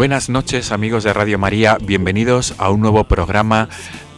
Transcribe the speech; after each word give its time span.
Buenas 0.00 0.30
noches 0.30 0.72
amigos 0.72 1.04
de 1.04 1.12
Radio 1.12 1.38
María, 1.38 1.76
bienvenidos 1.78 2.54
a 2.56 2.70
un 2.70 2.80
nuevo 2.80 3.04
programa 3.04 3.68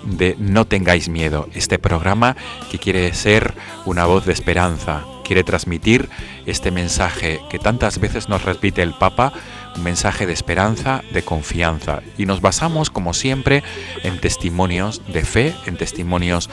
de 0.05 0.37
No 0.39 0.65
tengáis 0.65 1.09
miedo, 1.09 1.49
este 1.55 1.81
programa 1.81 2.37
que 2.71 2.79
quiere 2.79 3.13
ser 3.15 3.53
una 3.85 4.07
voz 4.07 4.25
de 4.25 4.33
esperanza, 4.33 5.03
quiere 5.25 5.43
transmitir 5.43 6.09
este 6.47 6.71
mensaje 6.71 7.41
que 7.51 7.59
tantas 7.59 7.99
veces 7.99 8.29
nos 8.29 8.45
repite 8.45 8.81
el 8.81 8.95
Papa, 8.95 9.33
un 9.75 9.83
mensaje 9.83 10.25
de 10.25 10.33
esperanza, 10.33 11.03
de 11.13 11.23
confianza. 11.23 12.01
Y 12.17 12.27
nos 12.27 12.41
basamos, 12.41 12.91
como 12.91 13.13
siempre, 13.13 13.65
en 14.05 14.21
testimonios 14.21 15.03
de 15.13 15.25
fe, 15.25 15.53
en 15.67 15.77
testimonios 15.77 16.49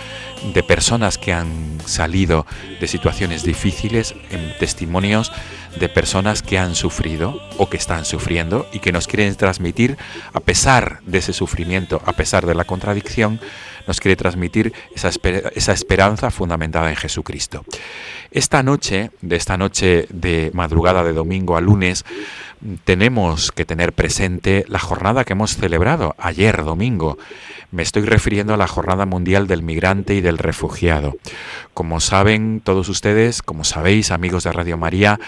de 0.55 0.63
personas 0.63 1.19
que 1.19 1.33
han 1.33 1.77
salido 1.85 2.47
de 2.79 2.87
situaciones 2.87 3.43
difíciles, 3.43 4.15
en 4.31 4.57
testimonios 4.57 5.31
de 5.77 5.89
personas 5.89 6.41
que 6.41 6.57
han 6.57 6.75
sufrido 6.75 7.39
o 7.57 7.69
que 7.69 7.77
están 7.77 8.05
sufriendo 8.05 8.67
y 8.71 8.79
que 8.79 8.91
nos 8.91 9.07
quieren 9.07 9.35
transmitir, 9.35 9.97
a 10.33 10.39
pesar 10.39 11.01
de 11.05 11.19
ese 11.19 11.33
sufrimiento, 11.33 12.01
a 12.05 12.13
pesar 12.13 12.45
de 12.45 12.55
la 12.55 12.63
contradicción, 12.63 13.39
nos 13.87 13.99
quiere 13.99 14.15
transmitir 14.15 14.73
esa, 14.95 15.09
esa 15.55 15.73
esperanza 15.73 16.31
fundamentada 16.31 16.89
en 16.89 16.95
Jesucristo. 16.95 17.65
Esta 18.31 18.61
noche, 18.61 19.11
de 19.21 19.35
esta 19.35 19.57
noche 19.57 20.05
de 20.09 20.51
madrugada 20.53 21.03
de 21.03 21.13
domingo 21.13 21.57
a 21.57 21.61
lunes, 21.61 22.05
tenemos 22.83 23.51
que 23.51 23.65
tener 23.65 23.93
presente 23.93 24.65
la 24.67 24.79
jornada 24.79 25.23
que 25.23 25.33
hemos 25.33 25.55
celebrado 25.55 26.15
ayer 26.17 26.63
domingo. 26.63 27.17
Me 27.71 27.83
estoy 27.83 28.03
refiriendo 28.03 28.53
a 28.53 28.57
la 28.57 28.67
Jornada 28.67 29.05
Mundial 29.05 29.47
del 29.47 29.63
Migrante 29.63 30.15
y 30.15 30.21
del 30.21 30.39
Refugiado. 30.39 31.15
Como 31.73 31.99
saben 31.99 32.61
todos 32.63 32.89
ustedes, 32.89 33.41
como 33.41 33.63
sabéis 33.63 34.11
amigos 34.11 34.43
de 34.43 34.51
Radio 34.51 34.77
María, 34.77 35.19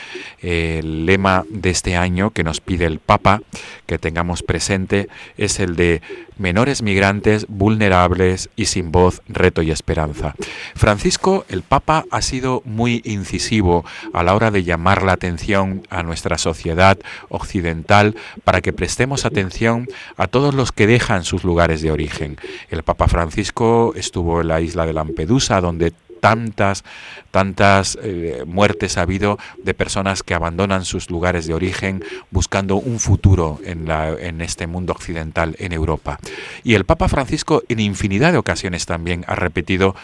el 0.42 1.06
lema 1.06 1.46
de 1.50 1.70
este 1.70 1.96
año 1.96 2.32
que 2.32 2.44
nos 2.44 2.62
pide 2.62 2.86
el 2.86 3.00
Papa 3.00 3.42
que 3.86 4.00
tengamos 4.00 4.44
presente 4.44 5.08
es 5.38 5.60
el 5.60 5.76
de 5.76 6.02
menores 6.38 6.82
migrantes, 6.82 7.46
vulnerables 7.48 8.50
y 8.56 8.66
sin 8.66 8.92
voz, 8.92 9.22
reto 9.28 9.62
y 9.62 9.72
esperanza. 9.72 10.34
Francisco, 10.76 11.46
el 11.50 11.62
Papa, 11.62 12.06
ha 12.10 12.22
sido 12.22 12.64
muy 12.66 13.02
incisivo 13.06 13.86
a 14.14 14.24
la 14.24 14.34
hora 14.34 14.50
de 14.50 14.64
llamar 14.64 15.04
la 15.04 15.14
atención 15.14 15.84
a 15.90 16.04
nuestra 16.04 16.38
sociedad 16.38 16.98
occidental 17.30 18.16
para 18.44 18.62
que 18.62 18.74
prestemos 18.74 19.26
atención 19.26 19.88
a 20.18 20.28
todos 20.28 20.56
los 20.56 20.72
que 20.72 20.88
dejan 20.88 21.24
sus 21.24 21.44
lugares 21.44 21.82
de 21.82 21.92
origen. 21.92 22.38
El 22.70 22.84
Papa 22.84 23.08
Francisco 23.08 23.94
estuvo 23.96 24.42
en 24.42 24.48
la 24.48 24.62
isla 24.62 24.86
de 24.86 24.94
Lampedusa, 24.94 25.62
donde 25.62 25.94
tantas, 26.22 26.86
tantas 27.32 27.98
eh, 28.02 28.44
muertes 28.48 28.98
ha 28.98 29.02
habido 29.02 29.38
de 29.62 29.74
personas 29.74 30.24
que 30.24 30.34
abandonan 30.34 30.86
sus 30.86 31.10
lugares 31.10 31.48
de 31.48 31.54
origen 31.54 32.04
buscando 32.30 32.78
un 32.78 33.00
futuro 33.00 33.60
en, 33.66 33.88
la, 33.88 34.10
en 34.10 34.40
este 34.40 34.68
mundo 34.68 34.94
occidental, 34.94 35.56
en 35.60 35.74
Europa. 35.74 36.20
Y 36.64 36.76
el 36.76 36.86
Papa 36.86 37.10
Francisco 37.10 37.64
en 37.68 37.80
infinidad 37.80 38.32
de 38.32 38.38
ocasiones 38.38 38.86
también 38.86 39.26
ha 39.28 39.36
repetido 39.36 39.96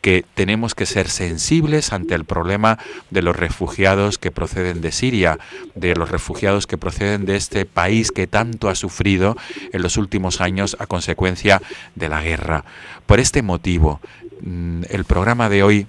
que 0.00 0.24
tenemos 0.34 0.74
que 0.74 0.86
ser 0.86 1.10
sensibles 1.10 1.92
ante 1.92 2.14
el 2.14 2.24
problema 2.24 2.78
de 3.10 3.22
los 3.22 3.36
refugiados 3.36 4.18
que 4.18 4.30
proceden 4.30 4.80
de 4.80 4.92
Siria, 4.92 5.38
de 5.74 5.94
los 5.94 6.10
refugiados 6.10 6.66
que 6.66 6.78
proceden 6.78 7.26
de 7.26 7.36
este 7.36 7.66
país 7.66 8.12
que 8.12 8.26
tanto 8.26 8.68
ha 8.68 8.74
sufrido 8.74 9.36
en 9.72 9.82
los 9.82 9.96
últimos 9.96 10.40
años 10.40 10.76
a 10.78 10.86
consecuencia 10.86 11.60
de 11.94 12.08
la 12.08 12.22
guerra. 12.22 12.64
Por 13.06 13.20
este 13.20 13.42
motivo, 13.42 14.00
el 14.44 15.04
programa 15.04 15.48
de 15.48 15.62
hoy 15.62 15.86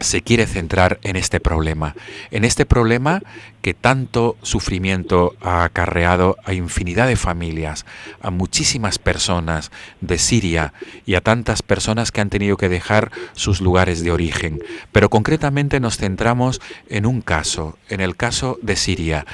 se 0.00 0.22
quiere 0.22 0.46
centrar 0.46 0.98
en 1.02 1.16
este 1.16 1.40
problema, 1.40 1.94
en 2.30 2.44
este 2.44 2.66
problema 2.66 3.22
que 3.66 3.74
tanto 3.74 4.36
sufrimiento 4.42 5.34
ha 5.42 5.64
acarreado 5.64 6.36
a 6.44 6.52
infinidad 6.52 7.08
de 7.08 7.16
familias, 7.16 7.84
a 8.22 8.30
muchísimas 8.30 9.00
personas 9.00 9.72
de 10.00 10.18
Siria 10.18 10.72
y 11.04 11.16
a 11.16 11.20
tantas 11.20 11.62
personas 11.62 12.12
que 12.12 12.20
han 12.20 12.30
tenido 12.30 12.58
que 12.58 12.68
dejar 12.68 13.10
sus 13.32 13.60
lugares 13.60 14.04
de 14.04 14.12
origen. 14.12 14.62
Pero 14.92 15.10
concretamente 15.10 15.80
nos 15.80 15.96
centramos 15.96 16.60
en 16.88 17.06
un 17.06 17.22
caso, 17.22 17.76
en 17.88 18.00
el 18.00 18.14
caso 18.14 18.56
de 18.62 18.76
Siria. 18.76 19.26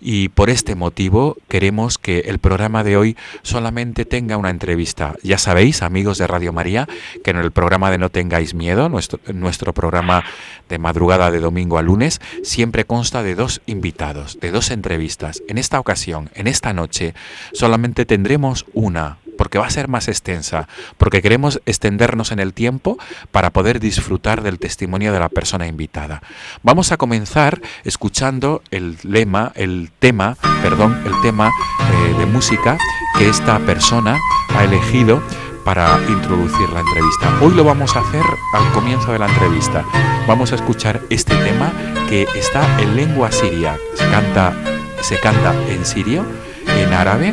Y 0.00 0.28
por 0.28 0.50
este 0.50 0.76
motivo 0.76 1.36
queremos 1.48 1.98
que 1.98 2.20
el 2.20 2.38
programa 2.38 2.84
de 2.84 2.96
hoy 2.96 3.16
solamente 3.42 4.04
tenga 4.04 4.36
una 4.36 4.50
entrevista. 4.50 5.16
Ya 5.24 5.36
sabéis, 5.36 5.82
amigos 5.82 6.16
de 6.18 6.28
Radio 6.28 6.52
María, 6.52 6.86
que 7.24 7.32
en 7.32 7.38
el 7.38 7.50
programa 7.50 7.90
de 7.90 7.98
No 7.98 8.08
tengáis 8.08 8.54
miedo, 8.54 8.88
nuestro, 8.88 9.18
nuestro 9.34 9.74
programa 9.74 10.22
de 10.68 10.78
madrugada 10.78 11.32
de 11.32 11.40
domingo 11.40 11.76
a 11.76 11.82
lunes, 11.82 12.20
siempre 12.44 12.84
consta 12.84 13.24
de 13.24 13.34
dos 13.34 13.62
invitados 13.66 13.79
invitados, 13.80 14.38
de 14.40 14.50
dos 14.50 14.70
entrevistas. 14.70 15.42
En 15.48 15.56
esta 15.56 15.80
ocasión, 15.80 16.28
en 16.34 16.46
esta 16.46 16.74
noche, 16.74 17.14
solamente 17.54 18.04
tendremos 18.04 18.66
una, 18.74 19.16
porque 19.38 19.58
va 19.58 19.66
a 19.66 19.70
ser 19.70 19.88
más 19.88 20.06
extensa, 20.06 20.68
porque 20.98 21.22
queremos 21.22 21.62
extendernos 21.64 22.30
en 22.30 22.40
el 22.40 22.52
tiempo 22.52 22.98
para 23.30 23.48
poder 23.48 23.80
disfrutar 23.80 24.42
del 24.42 24.58
testimonio 24.58 25.14
de 25.14 25.18
la 25.18 25.30
persona 25.30 25.66
invitada. 25.66 26.20
Vamos 26.62 26.92
a 26.92 26.98
comenzar 26.98 27.62
escuchando 27.82 28.62
el 28.70 28.98
lema, 29.02 29.52
el 29.54 29.90
tema, 29.98 30.36
perdón, 30.60 31.00
el 31.06 31.18
tema 31.22 31.48
eh, 31.48 32.18
de 32.18 32.26
música 32.26 32.76
que 33.16 33.30
esta 33.30 33.60
persona 33.60 34.18
ha 34.50 34.64
elegido 34.64 35.22
para 35.70 36.00
introducir 36.08 36.68
la 36.70 36.80
entrevista. 36.80 37.38
Hoy 37.40 37.54
lo 37.54 37.62
vamos 37.62 37.94
a 37.94 38.00
hacer 38.00 38.24
al 38.54 38.72
comienzo 38.72 39.12
de 39.12 39.20
la 39.20 39.28
entrevista. 39.28 39.84
Vamos 40.26 40.50
a 40.50 40.56
escuchar 40.56 41.00
este 41.10 41.32
tema 41.36 41.72
que 42.08 42.26
está 42.34 42.80
en 42.80 42.96
lengua 42.96 43.30
siria. 43.30 43.78
Se 43.94 44.04
canta, 44.10 44.52
se 45.00 45.20
canta 45.20 45.54
en 45.68 45.86
sirio, 45.86 46.24
en 46.66 46.92
árabe. 46.92 47.32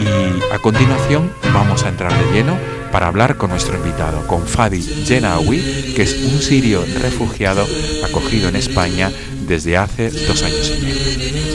Y 0.00 0.52
a 0.52 0.58
continuación 0.58 1.32
vamos 1.54 1.84
a 1.84 1.90
entrar 1.90 2.12
de 2.12 2.32
lleno 2.32 2.58
para 2.90 3.06
hablar 3.06 3.36
con 3.36 3.50
nuestro 3.50 3.76
invitado, 3.76 4.26
con 4.26 4.44
Fadi 4.44 4.82
Jenawi, 4.82 5.92
que 5.94 6.02
es 6.02 6.12
un 6.24 6.42
sirio 6.42 6.84
refugiado 7.00 7.68
acogido 8.04 8.48
en 8.48 8.56
España 8.56 9.12
desde 9.46 9.76
hace 9.76 10.10
dos 10.10 10.42
años 10.42 10.72
y 10.76 10.82
medio. 10.82 11.45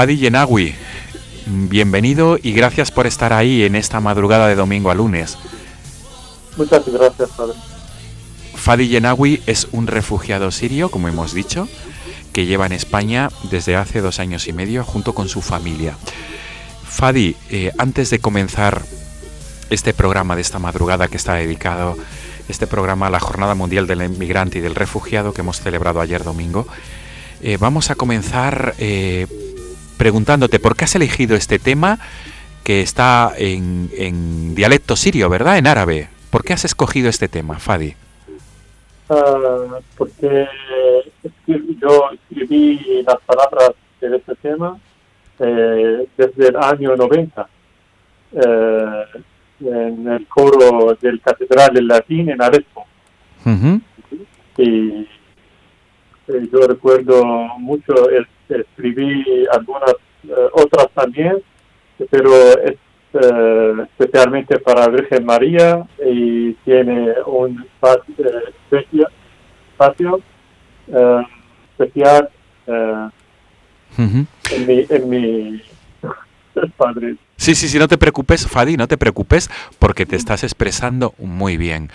Fadi 0.00 0.16
Yenawi, 0.16 0.74
bienvenido 1.44 2.38
y 2.42 2.52
gracias 2.52 2.90
por 2.90 3.06
estar 3.06 3.34
ahí 3.34 3.64
en 3.64 3.74
esta 3.74 4.00
madrugada 4.00 4.48
de 4.48 4.54
domingo 4.54 4.90
a 4.90 4.94
lunes. 4.94 5.36
Muchas 6.56 6.88
gracias, 6.88 7.28
padre. 7.36 7.52
Fadi 8.54 8.88
Yenawi 8.88 9.42
es 9.44 9.68
un 9.72 9.86
refugiado 9.86 10.50
sirio, 10.52 10.90
como 10.90 11.08
hemos 11.08 11.34
dicho, 11.34 11.68
que 12.32 12.46
lleva 12.46 12.64
en 12.64 12.72
España 12.72 13.28
desde 13.50 13.76
hace 13.76 14.00
dos 14.00 14.20
años 14.20 14.48
y 14.48 14.54
medio 14.54 14.84
junto 14.84 15.12
con 15.12 15.28
su 15.28 15.42
familia. 15.42 15.98
Fadi, 16.82 17.36
eh, 17.50 17.70
antes 17.76 18.08
de 18.08 18.20
comenzar 18.20 18.80
este 19.68 19.92
programa 19.92 20.34
de 20.34 20.40
esta 20.40 20.58
madrugada 20.58 21.08
que 21.08 21.18
está 21.18 21.34
dedicado, 21.34 21.94
este 22.48 22.66
programa 22.66 23.08
a 23.08 23.10
la 23.10 23.20
Jornada 23.20 23.54
Mundial 23.54 23.86
del 23.86 24.00
Inmigrante 24.00 24.60
y 24.60 24.62
del 24.62 24.76
Refugiado 24.76 25.34
que 25.34 25.42
hemos 25.42 25.60
celebrado 25.60 26.00
ayer 26.00 26.24
domingo, 26.24 26.66
eh, 27.42 27.58
vamos 27.58 27.90
a 27.90 27.96
comenzar 27.96 28.74
eh, 28.78 29.26
preguntándote 30.00 30.58
por 30.58 30.76
qué 30.76 30.86
has 30.86 30.94
elegido 30.94 31.36
este 31.36 31.58
tema 31.58 31.98
que 32.64 32.80
está 32.80 33.34
en, 33.36 34.54
dialecto 34.54 34.96
sirio, 34.96 35.28
¿verdad? 35.28 35.58
En 35.58 35.66
árabe. 35.66 36.08
¿Por 36.30 36.42
qué 36.42 36.54
has 36.54 36.64
escogido 36.64 37.10
este 37.10 37.28
tema, 37.28 37.58
Fadi? 37.58 37.92
Ah, 39.10 39.78
porque 39.98 40.48
yo 41.82 42.10
escribí 42.14 43.02
las 43.06 43.18
palabras 43.26 43.72
de 44.00 44.16
este 44.16 44.34
tema 44.36 44.78
eh, 45.38 46.06
desde 46.16 46.48
el 46.48 46.56
año 46.56 46.96
90 46.96 47.48
eh, 48.32 49.04
en 49.60 50.08
el 50.08 50.26
coro 50.28 50.96
del 50.98 51.20
Catedral 51.20 51.74
del 51.74 51.86
Latín 51.86 52.30
en 52.30 52.40
Arepo. 52.40 52.86
y, 54.56 55.06
yo 56.26 56.66
recuerdo 56.66 57.22
mucho 57.58 58.08
el 58.08 58.26
escribí 58.56 59.46
algunas 59.52 59.94
eh, 60.24 60.48
otras 60.52 60.90
también, 60.94 61.42
pero 62.10 62.30
es 62.64 62.76
eh, 63.12 63.86
especialmente 63.98 64.58
para 64.60 64.88
Virgen 64.88 65.24
María 65.24 65.84
y 66.06 66.52
tiene 66.64 67.12
un 67.26 67.60
espacio, 67.62 69.08
espacio 69.72 70.20
eh, 70.86 71.22
especial 71.72 72.30
en 72.66 74.66
mi, 74.66 74.86
en 74.88 75.08
mi 75.08 75.62
padre. 76.76 77.16
Sí, 77.40 77.54
sí, 77.54 77.70
sí, 77.70 77.78
no 77.78 77.88
te 77.88 77.96
preocupes, 77.96 78.46
Fadi, 78.46 78.76
no 78.76 78.86
te 78.86 78.98
preocupes, 78.98 79.48
porque 79.78 80.04
te 80.04 80.14
estás 80.14 80.44
expresando 80.44 81.14
muy 81.16 81.56
bien. 81.56 81.90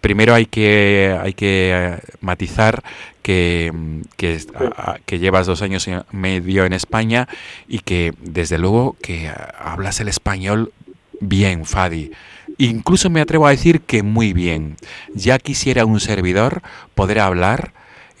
Primero 0.00 0.34
hay 0.34 0.46
que, 0.46 1.18
hay 1.20 1.34
que 1.34 1.72
eh, 1.74 1.98
matizar 2.20 2.80
que, 3.20 3.72
que, 4.16 5.18
llevas 5.18 5.48
dos 5.48 5.62
años 5.62 5.88
y 5.88 5.94
medio 6.12 6.64
en 6.64 6.72
España 6.72 7.28
y 7.66 7.80
que 7.80 8.14
desde 8.20 8.56
luego 8.56 8.96
que 9.02 9.32
hablas 9.58 9.98
el 9.98 10.06
español 10.06 10.72
bien, 11.18 11.64
Fadi. 11.64 12.12
Incluso 12.58 13.10
me 13.10 13.20
atrevo 13.20 13.48
a 13.48 13.50
decir 13.50 13.80
que 13.80 14.04
muy 14.04 14.32
bien. 14.32 14.76
Ya 15.12 15.40
quisiera 15.40 15.86
un 15.86 15.98
servidor 15.98 16.62
poder 16.94 17.18
hablar 17.18 17.72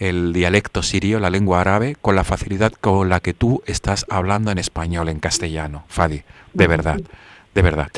el 0.08 0.32
dialecto 0.32 0.82
sirio, 0.82 1.20
la 1.20 1.30
lengua 1.30 1.60
árabe, 1.60 1.96
con 2.00 2.16
la 2.16 2.24
facilidad 2.24 2.72
con 2.72 3.08
la 3.08 3.20
que 3.20 3.34
tú 3.34 3.62
estás 3.66 4.06
hablando 4.08 4.50
en 4.50 4.58
español, 4.58 5.08
en 5.08 5.20
castellano, 5.20 5.84
Fadi, 5.88 6.22
de 6.52 6.66
verdad 6.66 7.00
de 7.54 7.62
verdad. 7.62 7.88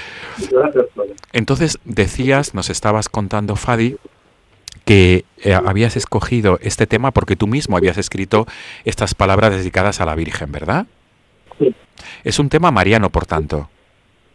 Entonces 1.33 1.79
decías, 1.85 2.55
nos 2.55 2.71
estabas 2.71 3.09
contando, 3.09 3.57
Fadi, 3.57 3.97
que 4.85 5.25
eh, 5.39 5.55
habías 5.55 5.97
escogido 5.97 6.59
este 6.63 6.87
tema 6.87 7.11
porque 7.11 7.37
tú 7.37 7.47
mismo 7.47 7.77
habías 7.77 7.99
escrito 7.99 8.47
estas 8.85 9.15
palabras 9.15 9.53
dedicadas 9.53 10.01
a 10.01 10.07
la 10.07 10.15
Virgen, 10.15 10.53
¿verdad? 10.53 10.87
Sí. 11.59 11.75
Es 12.23 12.39
un 12.39 12.49
tema 12.49 12.71
mariano, 12.71 13.11
por 13.11 13.27
tanto. 13.27 13.69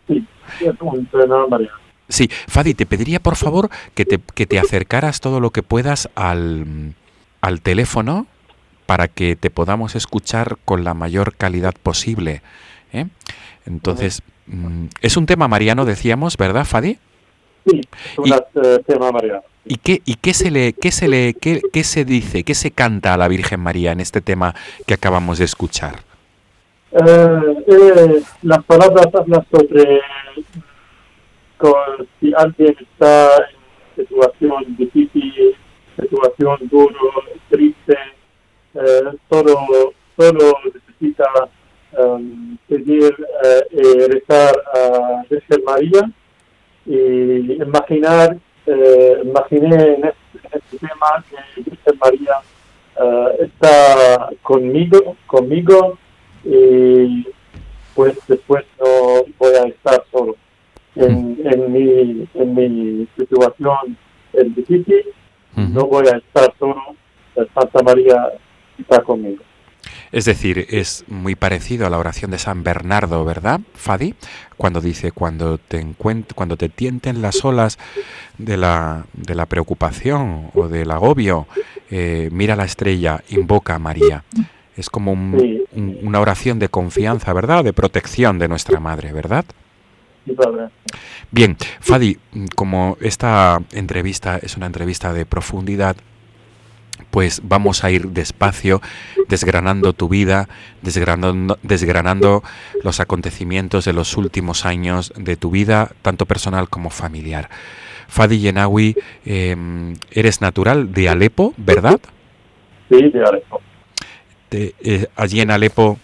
Sí, 0.08 0.26
es 0.60 0.82
un 0.82 1.06
tema 1.06 1.48
mariano. 1.48 1.78
Sí, 2.10 2.30
Fadi, 2.48 2.74
te 2.74 2.86
pediría 2.86 3.22
por 3.22 3.38
favor 3.38 3.70
que 3.94 4.04
te, 4.04 4.20
que 4.20 4.46
te 4.46 4.60
acercaras 4.60 5.22
todo 5.22 5.40
lo 5.40 5.52
que 5.52 5.64
puedas 5.64 6.10
al, 6.16 6.94
al 7.42 7.62
teléfono 7.62 8.28
para 8.86 9.08
que 9.08 9.36
te 9.36 9.50
podamos 9.50 9.96
escuchar 9.96 10.58
con 10.66 10.84
la 10.84 10.94
mayor 10.94 11.36
calidad 11.36 11.74
posible. 11.82 12.42
¿eh? 12.94 13.08
Entonces, 13.66 14.24
Mm, 14.52 14.88
es 15.02 15.18
un 15.18 15.26
tema 15.26 15.48
mariano, 15.48 15.86
decíamos, 15.86 16.36
¿verdad, 16.38 16.66
Fadi? 16.66 16.98
Sí, 17.66 17.82
un 18.18 18.34
eh, 18.34 18.80
tema 18.86 19.12
mariano. 19.12 19.44
¿Y 19.64 19.78
qué, 19.78 20.02
y 20.04 20.16
qué 20.16 20.34
se 20.34 20.52
le, 20.52 20.74
qué 20.74 20.92
se 20.92 21.08
le, 21.08 21.36
qué, 21.36 21.62
qué, 21.72 21.84
se 21.84 22.04
dice, 22.04 22.44
qué 22.44 22.56
se 22.56 22.72
canta 22.72 23.14
a 23.14 23.18
la 23.18 23.28
Virgen 23.28 23.60
María 23.60 23.92
en 23.92 24.00
este 24.00 24.20
tema 24.20 24.56
que 24.86 24.96
acabamos 24.96 25.38
de 25.38 25.46
escuchar? 25.46 26.00
Eh, 26.92 27.64
eh, 27.68 28.22
las 28.42 28.64
palabras 28.66 29.08
hablan 29.14 29.46
sobre 29.52 30.02
si 32.20 32.34
alguien 32.36 32.76
está 32.80 33.30
en 33.96 34.06
situación 34.08 34.76
difícil, 34.78 35.56
situación 36.02 36.58
duro, 36.70 37.12
triste, 37.50 37.98
solo, 39.30 39.94
solo 40.18 40.54
necesita 40.66 41.50
um, 41.98 42.58
pedir 42.68 43.14
eh, 43.44 43.64
eh, 43.72 44.08
rezar 44.10 44.54
a 44.74 45.24
Virgen 45.30 45.64
María 45.66 46.12
y 46.86 47.62
imaginar, 47.62 48.38
eh, 48.66 49.22
imaginé 49.24 49.76
en 49.96 50.06
este, 50.06 50.58
este, 50.58 50.78
tema 50.88 51.24
que 51.30 51.62
Virgen 51.62 52.00
María 52.00 52.36
eh, 53.02 53.46
está 53.46 54.30
conmigo, 54.42 55.16
conmigo 55.28 55.98
y 56.44 57.28
pues 57.96 58.18
después 58.28 58.66
no 58.80 59.26
voy 59.38 59.54
a 59.56 59.68
estar 59.68 60.04
solo. 60.12 60.36
En, 60.96 61.40
en, 61.46 61.72
mi, 61.72 62.28
en 62.34 62.56
mi 62.56 63.08
situación 63.18 63.98
es 64.34 64.56
difícil, 64.56 65.06
no 65.70 65.86
voy 65.88 66.08
a 66.08 66.18
estar 66.18 66.54
solo, 66.58 66.96
Santa 67.54 67.84
María 67.84 68.30
está 68.78 69.02
conmigo. 69.02 69.44
Es 70.12 70.26
decir, 70.26 70.68
es 70.70 71.06
muy 71.08 71.36
parecido 71.36 71.88
a 71.88 71.90
la 71.90 71.98
oración 71.98 72.32
de 72.32 72.38
San 72.38 72.64
Bernardo, 72.64 73.24
¿verdad, 73.24 73.62
Fadi? 73.74 74.14
Cuando 74.58 74.82
dice, 74.82 75.12
cuando 75.12 75.58
te, 75.58 75.86
cuando 75.98 76.58
te 76.58 76.70
tienten 76.70 77.22
las 77.22 77.46
olas 77.46 77.80
de 78.38 78.58
la, 78.58 79.06
de 79.14 79.36
la 79.36 79.46
preocupación 79.46 80.52
o 80.54 80.68
del 80.68 80.92
agobio, 80.92 81.48
eh, 81.90 82.30
mira 82.32 82.58
la 82.58 82.66
estrella, 82.66 83.24
invoca 83.30 83.76
a 83.76 83.80
María. 83.80 84.24
Es 84.76 84.90
como 84.90 85.14
una 85.14 86.20
oración 86.20 86.60
de 86.60 86.70
confianza, 86.70 87.32
¿verdad? 87.34 87.64
De 87.64 87.74
protección 87.74 88.38
de 88.38 88.50
nuestra 88.50 88.80
Madre, 88.80 89.14
¿verdad? 89.14 89.46
Bien, 91.32 91.58
Fadi, 91.80 92.18
como 92.56 92.98
esta 93.02 93.62
entrevista 93.72 94.38
es 94.38 94.58
una 94.58 94.66
entrevista 94.66 95.14
de 95.14 95.26
profundidad, 95.26 95.96
pues 97.10 97.42
vamos 97.44 97.84
a 97.84 97.92
ir 97.92 98.08
despacio 98.10 98.82
desgranando 99.28 99.94
tu 99.94 100.08
vida, 100.08 100.48
desgranando, 100.82 101.58
desgranando 101.64 102.44
los 102.84 103.00
acontecimientos 103.00 103.86
de 103.86 103.94
los 103.94 104.16
últimos 104.18 104.66
años 104.66 105.14
de 105.18 105.36
tu 105.36 105.52
vida, 105.52 105.92
tanto 106.02 106.26
personal 106.26 106.70
como 106.70 106.90
familiar. 106.90 107.50
Fadi 108.08 108.40
Yenawi, 108.40 108.96
em, 109.26 109.96
eres 110.12 110.42
natural 110.42 110.92
de 110.92 111.10
Alepo, 111.10 111.54
¿verdad? 111.58 112.00
Sí, 112.90 113.10
de 113.10 113.24
Alepo. 113.24 113.62
Eh, 114.52 115.08
allí 115.16 115.40
en 115.40 115.50
Alepo 115.50 115.98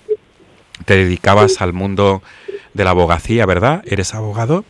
te 0.86 0.96
dedicabas 0.96 1.62
al 1.62 1.74
mundo 1.74 2.22
de 2.74 2.84
la 2.84 2.92
abogacía, 2.92 3.46
¿verdad? 3.46 3.84
¿Eres 3.86 4.14
abogado? 4.14 4.66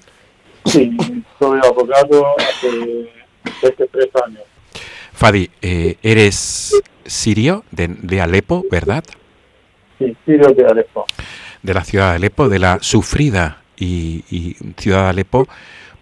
Sí, 0.65 0.97
soy 1.39 1.59
abogado 1.63 2.25
hace, 2.37 3.09
hace 3.45 3.87
tres 3.87 4.09
años. 4.25 4.43
Fadi, 5.13 5.49
eh, 5.61 5.97
eres 6.03 6.79
sirio 7.05 7.63
de, 7.71 8.21
Alepo, 8.21 8.63
¿verdad? 8.69 9.03
Sí, 9.97 10.15
sirio 10.25 10.49
de 10.49 10.65
Alepo. 10.65 11.05
De 11.63 11.73
la 11.73 11.83
ciudad 11.83 12.11
de 12.11 12.15
Alepo, 12.17 12.49
de 12.49 12.59
la 12.59 12.77
sufrida 12.81 13.63
y, 13.77 14.55
ciudad 14.77 15.05
de 15.05 15.09
Alepo, 15.09 15.47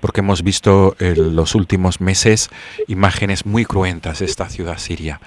porque 0.02 0.20
hemos 0.20 0.44
visto 0.44 0.96
en 1.00 1.36
los 1.36 1.56
últimos 1.56 2.02
meses 2.02 2.50
imágenes 2.88 3.46
muy 3.46 3.66
cruentas 3.66 4.20
de 4.20 4.26
esta 4.26 4.50
ciudad 4.50 4.78
siria. 4.80 5.22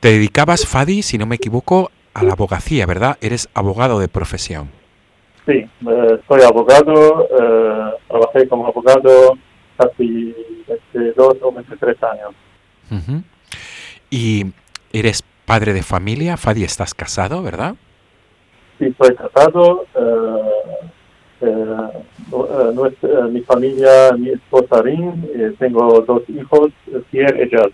Te 0.00 0.08
dedicabas, 0.08 0.66
Fadi, 0.66 1.02
si 1.02 1.18
no 1.18 1.26
me 1.26 1.36
equivoco, 1.36 1.90
a 2.14 2.22
la 2.24 2.32
abogacía, 2.32 2.86
¿verdad? 2.86 3.16
Eres 3.20 3.48
abogado 3.54 3.98
de 4.00 4.08
profesión. 4.08 4.70
Sí, 5.46 5.52
eh, 5.88 6.18
soy 6.28 6.42
abogado, 6.42 7.26
eh, 7.30 7.92
trabajé 8.08 8.48
como 8.48 8.66
abogado 8.66 9.38
casi 9.76 10.34
este, 10.66 11.12
dos 11.12 11.36
o 11.40 11.54
tres 11.80 11.96
años. 12.02 12.34
Ujú. 12.90 13.22
Y 14.10 14.46
eres 14.92 15.22
padre 15.46 15.72
de 15.72 15.82
familia, 15.82 16.36
Fadi, 16.36 16.64
estás 16.64 16.94
casado, 16.94 17.42
¿verdad? 17.42 17.74
Sí, 18.78 18.94
soy 19.00 19.14
casado. 19.14 19.86
eh, 19.94 20.88
eh, 21.40 21.46
eh, 22.32 22.70
nuestra- 22.74 23.22
mi 23.28 23.40
familia, 23.42 24.12
mi 24.18 24.30
esposa 24.30 24.82
Rin, 24.82 25.54
tengo 25.58 26.00
dos 26.00 26.22
hijos, 26.28 26.70
Pierre 27.10 27.44
y 27.44 27.50
Jazz. 27.50 27.70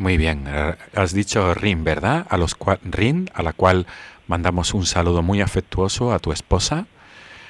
Muy 0.00 0.16
bien, 0.16 0.44
eh, 0.48 0.76
has 0.94 1.12
dicho 1.12 1.52
Rin, 1.52 1.84
¿verdad? 1.84 2.26
A 2.30 2.38
los 2.38 2.56
Rin, 2.84 3.28
a 3.34 3.42
la 3.42 3.52
cual 3.52 3.84
mandamos 4.28 4.72
un 4.72 4.86
saludo 4.86 5.20
muy 5.22 5.42
afectuoso 5.42 6.12
a 6.14 6.18
tu 6.18 6.32
esposa 6.32 6.86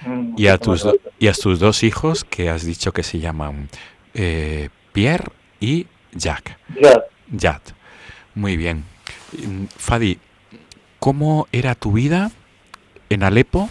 Mm, 0.05 0.35
y 0.37 0.47
a 0.49 0.57
tus, 0.59 0.83
do- 0.83 0.97
y 1.21 1.29
a 1.29 1.33
tus 1.33 1.61
dos 1.61 1.83
hijos 1.85 2.25
que 2.25 2.49
has 2.51 2.65
dicho 2.65 2.91
que 2.91 3.03
se 3.05 3.19
llaman 3.21 3.69
eh, 4.15 4.69
Pierre 4.93 5.31
y 5.61 5.87
Jack. 6.13 6.57
Jazz. 6.81 7.01
Yad. 7.31 7.61
Muy 8.35 8.57
bien. 8.57 8.83
Fadi, 9.77 10.19
¿cómo 10.99 11.47
era 11.53 11.77
tu 11.77 11.93
vida 11.93 12.31
en 13.11 13.23
Alepo 13.23 13.69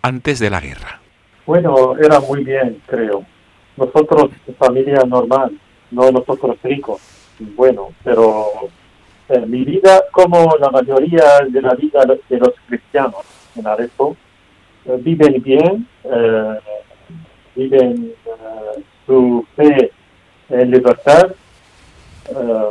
antes 0.00 0.38
de 0.38 0.48
la 0.48 0.60
guerra? 0.60 1.00
Bueno, 1.44 1.96
era 1.98 2.18
muy 2.20 2.44
bien, 2.44 2.80
creo. 2.86 3.26
Nosotros, 3.76 4.30
familia 4.58 5.02
normal, 5.04 5.58
no 5.90 6.10
nosotros 6.12 6.56
ricos. 6.62 7.00
Bueno, 7.40 7.88
pero 8.04 8.46
mi 9.46 9.64
vida, 9.64 10.04
como 10.12 10.56
la 10.60 10.70
mayoría 10.70 11.40
de 11.48 11.62
la 11.62 11.74
vida 11.74 12.04
de 12.28 12.38
los 12.38 12.52
cristianos 12.66 13.24
en 13.56 13.66
Arepo, 13.66 14.14
eh, 14.84 14.96
viven 15.00 15.42
bien, 15.42 15.86
eh, 16.04 16.58
viven 17.56 18.12
eh, 18.26 18.82
su 19.06 19.46
fe 19.56 19.90
en 20.50 20.70
libertad. 20.70 21.34
eh, 22.28 22.70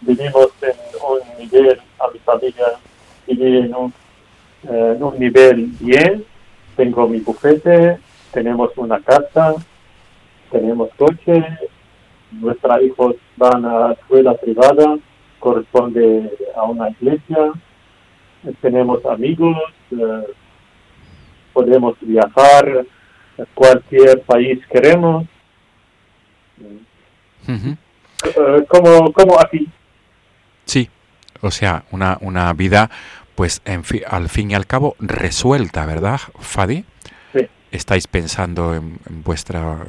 vivimos 0.00 0.48
en 0.62 0.76
un 1.10 1.38
nivel, 1.38 1.80
a 1.98 2.08
mi 2.12 2.18
familia 2.20 2.66
vive 3.26 3.58
en 3.58 3.74
un, 3.74 3.92
en 4.68 5.02
un 5.02 5.18
nivel 5.18 5.66
bien, 5.80 6.24
tengo 6.76 7.08
mi 7.08 7.18
bufete, 7.20 7.98
tenemos 8.32 8.70
una 8.76 9.00
casa, 9.00 9.54
tenemos 10.50 10.90
coche, 10.96 11.44
nuestros 12.32 12.82
hijos 12.82 13.14
van 13.36 13.64
a 13.64 13.92
escuela 13.92 14.34
privada, 14.34 14.96
corresponde 15.38 16.30
a 16.56 16.62
una 16.64 16.90
iglesia, 16.90 17.52
eh, 18.44 18.52
tenemos 18.60 19.04
amigos, 19.06 19.56
eh, 19.92 20.26
podemos 21.52 21.94
viajar 22.00 22.84
a 23.38 23.44
cualquier 23.54 24.22
país 24.22 24.58
queremos, 24.70 25.24
Ujú. 27.48 27.76
Eh, 28.24 28.64
como, 28.68 29.12
como 29.12 29.38
aquí. 29.38 29.68
Sí, 30.64 30.88
o 31.42 31.50
sea, 31.50 31.84
una, 31.92 32.18
una 32.20 32.52
vida, 32.54 32.90
pues, 33.34 33.60
en 33.64 33.84
fi- 33.84 34.02
al 34.08 34.28
fin 34.28 34.50
y 34.50 34.54
al 34.54 34.66
cabo, 34.66 34.96
resuelta, 34.98 35.86
¿verdad, 35.86 36.18
Fadi? 36.40 36.84
Estáis 37.72 38.06
pensando 38.06 38.74
en, 38.74 38.98
en 39.08 39.22
vuestra, 39.22 39.86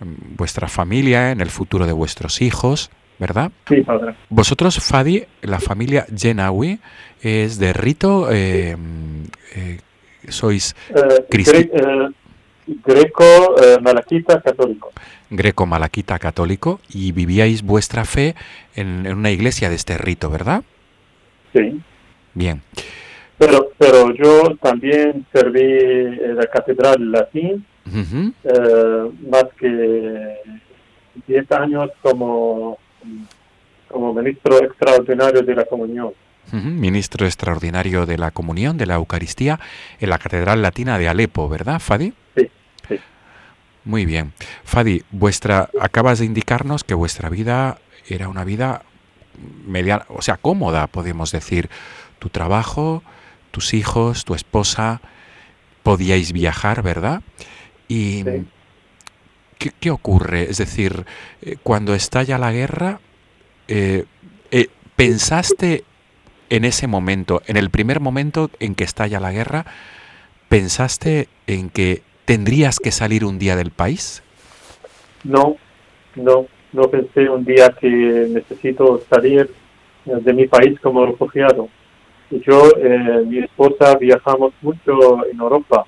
en 0.00 0.16
vuestra 0.36 0.68
familia, 0.68 1.30
en 1.30 1.40
el 1.40 1.50
futuro 1.50 1.86
de 1.86 1.92
vuestros 1.92 2.40
hijos, 2.42 2.90
¿verdad? 3.18 3.52
Sí, 3.68 3.82
padre. 3.82 4.14
Vosotros, 4.30 4.78
Fadi, 4.78 5.24
la 5.42 5.60
familia 5.60 6.06
Jenawi, 6.16 6.80
es 7.22 7.58
de 7.58 7.72
rito, 7.72 8.28
eh, 8.32 8.76
eh, 9.54 9.78
sois 10.28 10.74
Eh, 10.88 11.24
Cristi- 11.30 11.70
gre- 11.70 12.08
eh, 12.08 12.12
greco, 12.84 13.24
eh, 13.62 13.78
malaquita, 13.80 14.40
católico. 14.40 14.90
greco-malaquita 15.30 16.18
católico 16.18 16.80
y 16.88 17.12
vivíais 17.12 17.62
vuestra 17.62 18.04
fe 18.04 18.34
en, 18.74 19.06
en 19.06 19.16
una 19.16 19.30
iglesia 19.30 19.68
de 19.68 19.76
este 19.76 19.96
rito, 19.98 20.30
¿verdad? 20.30 20.62
Sí. 21.52 21.80
Bien. 22.34 22.62
Pero, 23.44 23.72
pero 23.76 24.14
yo 24.14 24.56
también 24.62 25.26
serví 25.32 25.62
en 25.62 26.36
la 26.36 26.46
Catedral 26.46 27.10
Latín 27.10 27.66
eh, 28.44 29.10
más 29.28 29.46
que 29.58 30.36
10 31.26 31.52
años 31.52 31.90
como, 32.02 32.78
como 33.88 34.14
ministro 34.14 34.58
extraordinario 34.62 35.42
de 35.42 35.56
la 35.56 35.64
comunión. 35.64 36.12
Ministro 36.52 37.26
extraordinario 37.26 38.06
de 38.06 38.16
la 38.16 38.30
comunión, 38.30 38.76
de 38.76 38.86
la 38.86 38.94
Eucaristía, 38.94 39.58
en 39.98 40.10
la 40.10 40.18
Catedral 40.18 40.62
Latina 40.62 40.96
de 40.98 41.08
Alepo, 41.08 41.48
¿verdad, 41.48 41.80
Fadi? 41.80 42.12
Sí, 42.36 42.48
sí. 42.88 43.00
Muy 43.84 44.06
bien. 44.06 44.34
Fadi, 44.62 45.02
vuestra, 45.10 45.68
acabas 45.80 46.20
de 46.20 46.26
indicarnos 46.26 46.84
que 46.84 46.94
vuestra 46.94 47.28
vida 47.28 47.78
era 48.08 48.28
una 48.28 48.44
vida 48.44 48.82
mediana, 49.66 50.04
o 50.10 50.22
sea, 50.22 50.36
cómoda, 50.36 50.86
podemos 50.86 51.32
decir. 51.32 51.68
Tu 52.20 52.28
trabajo, 52.28 53.02
tus 53.52 53.74
hijos, 53.74 54.24
tu 54.24 54.34
esposa, 54.34 55.00
podíais 55.84 56.32
viajar, 56.32 56.82
¿verdad? 56.82 57.22
Y 57.86 58.24
Sí. 58.24 58.44
¿qué, 59.58 59.70
qué 59.78 59.90
ocurre? 59.90 60.50
Es 60.50 60.58
decir, 60.58 61.06
eh, 61.42 61.56
cuando 61.62 61.94
estalla 61.94 62.38
la 62.38 62.50
guerra, 62.50 63.00
eh, 63.68 64.04
eh, 64.50 64.66
¿pensaste 64.96 65.84
en 66.50 66.64
ese 66.64 66.86
momento, 66.88 67.42
en 67.46 67.56
el 67.56 67.70
primer 67.70 68.00
momento 68.00 68.50
en 68.58 68.74
que 68.74 68.84
estalla 68.84 69.20
la 69.20 69.30
guerra, 69.30 69.64
pensaste 70.48 71.28
en 71.46 71.70
que 71.70 72.02
tendrías 72.24 72.78
que 72.78 72.90
salir 72.90 73.24
un 73.24 73.38
día 73.38 73.54
del 73.56 73.70
país? 73.70 74.22
No, 75.24 75.56
no, 76.16 76.46
no 76.72 76.90
pensé 76.90 77.28
un 77.28 77.44
día 77.44 77.74
que 77.80 77.88
necesito 77.88 79.02
salir 79.08 79.48
de 80.04 80.32
mi 80.32 80.46
país 80.48 80.78
como 80.80 81.06
refugiado. 81.06 81.68
Yo, 82.40 82.70
eh, 82.76 83.24
mi 83.26 83.38
esposa, 83.38 83.96
viajamos 83.98 84.52
mucho 84.62 85.26
en 85.30 85.38
Europa. 85.38 85.84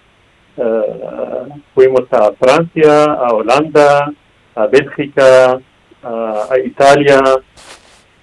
Eh, 0.57 1.49
fuimos 1.75 2.05
a 2.13 2.33
Francia, 2.33 3.05
a 3.05 3.35
Holanda, 3.35 4.13
a 4.55 4.67
Bélgica, 4.67 5.59
a 6.03 6.59
Italia, 6.63 7.19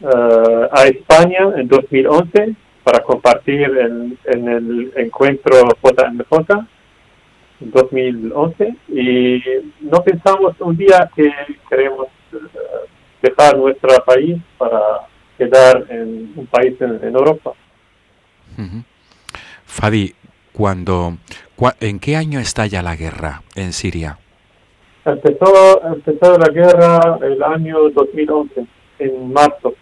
eh, 0.01 0.67
a 0.71 0.83
España 0.85 1.53
en 1.57 1.67
2011 1.67 2.55
para 2.83 3.03
compartir 3.03 3.61
en, 3.61 4.17
en 4.25 4.47
el 4.47 4.93
encuentro 4.95 5.57
JMJ 5.83 6.65
en 7.61 7.71
2011 7.71 8.75
y 8.89 9.43
no 9.81 10.03
pensamos 10.03 10.59
un 10.59 10.75
día 10.75 11.07
que 11.15 11.31
queremos 11.69 12.07
eh, 12.33 12.37
dejar 13.21 13.57
nuestro 13.57 13.89
país 14.03 14.41
para 14.57 14.79
quedar 15.37 15.85
en 15.89 16.33
un 16.35 16.47
país 16.47 16.73
en, 16.81 16.99
en 17.03 17.15
Europa. 17.15 17.53
Fadi, 19.65 20.13
cuando, 20.53 21.17
cua- 21.57 21.75
¿en 21.79 21.99
qué 21.99 22.15
año 22.17 22.39
estalla 22.39 22.81
la 22.81 22.95
guerra 22.95 23.41
en 23.55 23.73
Siria? 23.73 24.17
Empezó, 25.05 25.81
empezó 25.93 26.37
la 26.37 26.49
guerra 26.49 27.17
el 27.23 27.41
año 27.41 27.89
2011, 27.89 28.65
en 28.99 29.33
marzo. 29.33 29.73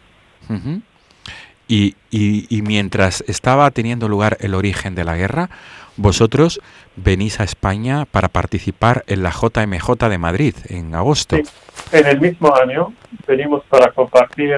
Y, 1.67 1.95
y- 2.09 2.45
y 2.49 2.61
mientras 2.61 3.21
estaba 3.27 3.69
teniendo 3.71 4.07
lugar 4.07 4.37
el 4.39 4.55
origen 4.55 4.95
de 4.95 5.03
la 5.03 5.15
guerra, 5.15 5.49
vosotros 5.97 6.61
venís 6.95 7.39
a 7.39 7.43
España 7.43 8.05
para 8.05 8.29
participar 8.29 9.03
en 9.07 9.21
la 9.21 9.31
JMJ 9.31 10.07
de 10.09 10.17
Madrid 10.17 10.55
en 10.69 10.95
agosto. 10.95 11.35
Sí. 11.35 11.43
En 11.91 12.07
el 12.07 12.19
mismo 12.21 12.55
año 12.55 12.93
venimos 13.27 13.63
para 13.69 13.91
compartir 13.91 14.57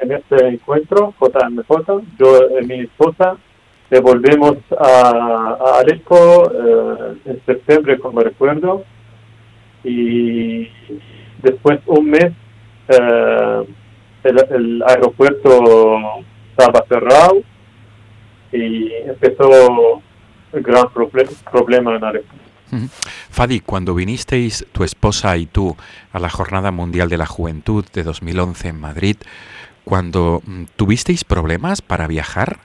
en 0.00 0.12
este 0.12 0.48
encuentro 0.48 1.14
JMJ. 1.20 2.02
Yo 2.18 2.58
y 2.60 2.66
mi 2.66 2.80
esposa 2.80 3.36
devolvemos 3.90 4.56
a, 4.78 5.56
a 5.60 5.78
Alepo 5.80 6.50
eh, 6.52 7.14
en 7.24 7.42
septiembre, 7.44 7.98
como 7.98 8.20
recuerdo, 8.20 8.84
y 9.84 10.68
después 11.42 11.80
un 11.86 12.10
mes 12.10 12.32
eh, 12.88 13.64
el, 14.24 14.82
aeropuerto 14.86 15.62
estaba 16.50 16.84
cerrado 16.88 17.42
y 18.52 18.92
empezó 19.06 20.02
el 20.52 20.62
gran 20.62 20.84
proble- 20.86 21.28
problema 21.50 21.96
en 21.96 22.04
Alepo. 22.04 22.34
Ujú. 22.72 22.86
Fadi, 23.30 23.60
cuando 23.60 23.94
vinisteis 23.94 24.64
tu 24.72 24.84
esposa 24.84 25.36
y 25.36 25.46
tú 25.46 25.76
a 26.12 26.18
la 26.20 26.28
Jornada 26.30 26.70
Mundial 26.70 27.08
de 27.08 27.16
la 27.16 27.26
Juventud 27.26 27.84
de 27.92 28.02
2011 28.04 28.68
en 28.68 28.80
Madrid, 28.80 29.16
cuando 29.84 30.42
mm, 30.44 30.64
tuvisteis 30.76 31.24
problemas 31.24 31.80
para 31.82 32.06
viajar, 32.06 32.58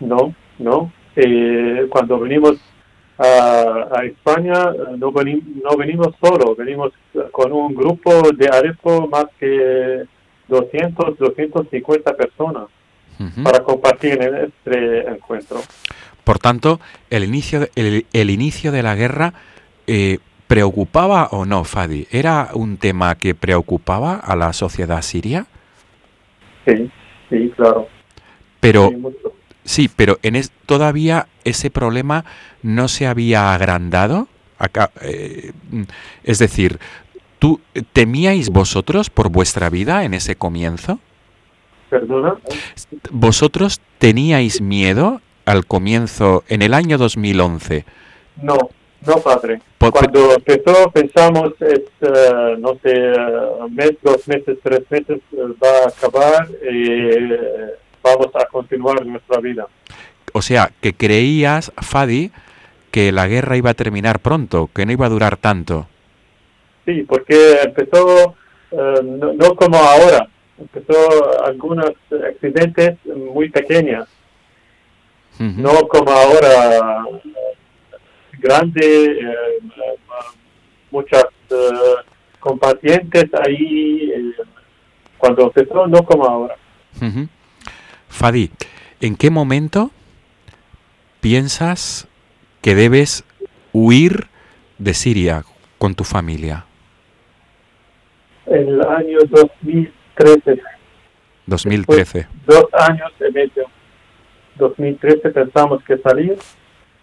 No, 0.00 0.34
no. 0.58 0.92
Eh, 1.16 1.86
cuando 1.88 2.18
venimos 2.18 2.56
a, 3.18 3.86
a 3.96 4.04
España, 4.04 4.70
eh, 4.72 4.96
no, 4.98 5.12
veni- 5.12 5.42
no 5.62 5.76
venimos 5.76 6.08
solo, 6.20 6.54
venimos 6.56 6.92
con 7.30 7.52
un 7.52 7.74
grupo 7.74 8.10
de 8.36 8.48
Arepo 8.48 9.06
más 9.08 9.26
que 9.38 10.02
200, 10.48 11.16
250 11.18 12.12
personas. 12.16 12.64
para 13.44 13.62
compartir 13.62 14.20
en 14.20 14.34
este 14.50 15.08
encuentro. 15.08 15.60
Por 16.24 16.40
tanto, 16.40 16.80
el 17.10 17.22
inicio 17.22 17.60
de, 17.60 17.70
el, 17.76 18.06
el 18.12 18.28
inicio 18.30 18.72
de 18.72 18.82
la 18.82 18.96
guerra 18.96 19.32
eh, 19.86 20.18
preocupaba 20.48 21.28
o 21.30 21.44
no, 21.44 21.62
Fadi. 21.62 22.08
¿Era 22.10 22.50
un 22.54 22.76
tema 22.76 23.14
que 23.14 23.36
preocupaba 23.36 24.16
a 24.16 24.34
la 24.34 24.52
sociedad 24.52 25.00
siria? 25.02 25.46
Sí, 26.66 26.90
sí, 27.30 27.52
claro. 27.56 27.88
Pero 28.60 28.90
sí, 29.64 29.90
pero 29.94 30.18
en 30.22 30.36
es, 30.36 30.52
todavía 30.66 31.26
ese 31.44 31.70
problema 31.70 32.24
no 32.62 32.88
se 32.88 33.06
había 33.06 33.52
agrandado. 33.54 34.28
Acá, 34.58 34.90
eh, 35.02 35.52
es 36.22 36.38
decir, 36.38 36.78
¿tú 37.38 37.60
temíais 37.92 38.50
vosotros 38.50 39.10
por 39.10 39.28
vuestra 39.28 39.68
vida 39.68 40.04
en 40.04 40.14
ese 40.14 40.36
comienzo? 40.36 41.00
¿Perdona? 41.90 42.36
¿Vosotros 43.10 43.80
teníais 43.98 44.60
miedo 44.60 45.20
al 45.44 45.66
comienzo, 45.66 46.44
en 46.48 46.62
el 46.62 46.72
año 46.72 46.96
2011? 46.96 47.84
No, 48.42 48.56
no, 49.06 49.16
padre. 49.20 49.60
Cuando 49.78 50.34
empezó 50.34 50.90
pensamos, 50.90 51.52
es, 51.60 51.82
uh, 52.00 52.58
no 52.58 52.78
sé, 52.82 53.12
uh, 53.12 53.68
mes, 53.68 53.92
dos 54.02 54.26
meses, 54.26 54.58
tres 54.62 54.82
meses, 54.90 55.20
uh, 55.32 55.54
va 55.62 55.84
a 55.84 55.88
acabar 55.88 56.48
y 56.70 57.28
vamos 58.02 58.30
a 58.34 58.46
continuar 58.46 59.04
nuestra 59.04 59.40
vida. 59.40 59.66
O 60.32 60.42
sea, 60.42 60.70
que 60.80 60.94
creías, 60.94 61.72
Fadi, 61.76 62.30
que 62.90 63.12
la 63.12 63.26
guerra 63.26 63.56
iba 63.56 63.70
a 63.70 63.74
terminar 63.74 64.20
pronto, 64.20 64.68
que 64.74 64.86
no 64.86 64.92
iba 64.92 65.06
a 65.06 65.10
durar 65.10 65.36
tanto. 65.36 65.86
Sí, 66.84 67.02
porque 67.02 67.60
empezó 67.62 68.34
no, 68.72 69.32
no 69.32 69.54
como 69.54 69.76
ahora, 69.76 70.28
empezó 70.58 71.44
algunos 71.44 71.92
accidentes 72.10 72.96
muy 73.06 73.48
pequeños 73.48 74.08
no 75.38 75.88
como 75.88 76.10
ahora 76.10 77.04
grande, 78.44 78.80
eh, 78.82 79.58
muchas 80.90 81.24
uh, 81.50 82.04
compartientes 82.40 83.24
ahí, 83.42 84.12
eh, 84.14 84.42
cuando 85.16 85.44
empezó, 85.44 85.86
no 85.86 86.04
como 86.04 86.26
ahora. 86.26 86.56
Fadi, 88.08 88.50
¿en 89.00 89.16
qué 89.16 89.30
momento 89.30 89.90
piensas 91.20 92.06
que 92.60 92.74
debes 92.74 93.24
huir 93.72 94.26
de 94.78 94.92
Siria 94.92 95.44
con 95.78 95.94
tu 95.94 96.04
familia? 96.04 96.66
En 98.46 98.68
el 98.68 98.82
año 98.82 99.18
2013. 99.30 100.60
2013. 101.46 102.26
dos 102.46 102.66
años 102.74 103.10
y 103.26 103.32
medio. 103.32 103.64
2013 104.56 105.30
pensamos 105.30 105.82
que 105.84 105.96
salir 105.98 106.36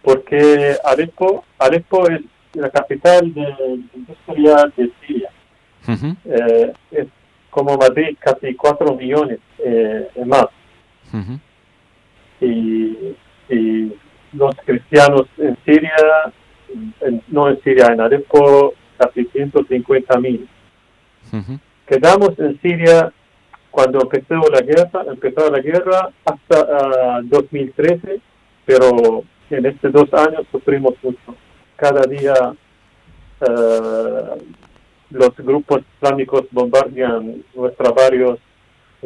porque 0.01 0.75
Alepo, 0.83 1.43
Alepo 1.59 2.09
es 2.09 2.21
la 2.53 2.69
capital 2.69 3.33
de 3.33 3.41
la 3.41 3.65
industria 3.93 4.71
de 4.75 4.91
Siria. 5.05 5.29
eh, 6.25 6.73
es 6.91 7.07
como 7.49 7.77
Madrid, 7.77 8.17
casi 8.19 8.55
4 8.55 8.95
millones 8.95 9.39
eh, 9.59 10.07
más. 10.25 10.47
y, 12.39 13.15
y, 13.49 13.93
los 14.33 14.55
cristianos 14.65 15.27
en 15.37 15.57
Siria, 15.65 15.93
en, 17.01 17.21
no 17.27 17.49
en 17.49 17.61
Siria, 17.63 17.87
en 17.87 17.99
Alepo, 17.99 18.73
casi 18.97 19.25
150 19.25 20.19
mil. 20.19 20.47
Quedamos 21.85 22.39
en 22.39 22.59
Siria 22.61 23.11
cuando 23.69 24.01
empezó 24.01 24.35
la 24.49 24.61
guerra, 24.61 25.05
empezó 25.11 25.49
la 25.49 25.59
guerra 25.59 26.09
hasta 26.25 27.21
2013, 27.23 28.21
pero 28.65 29.23
en 29.57 29.65
estos 29.65 29.91
dos 29.91 30.13
años 30.13 30.45
sufrimos 30.51 30.93
mucho. 31.03 31.35
Cada 31.75 32.03
día 32.03 32.33
uh, 33.41 34.37
los 35.09 35.35
grupos 35.37 35.81
islámicos 35.95 36.43
bombardean 36.51 37.43
nuestros 37.53 37.93
barrios 37.93 38.39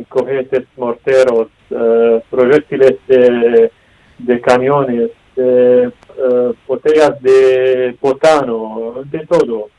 cohetes, 0.09 0.65
morteros, 0.75 1.47
uh, 1.69 2.19
proyectiles 2.29 2.95
de, 3.07 3.71
de 4.19 4.41
camiones, 4.41 5.11
de, 5.35 5.87
uh, 6.17 6.53
botellas 6.67 7.21
de 7.21 7.95
botano, 8.01 9.03
de 9.05 9.25
todo. 9.25 9.69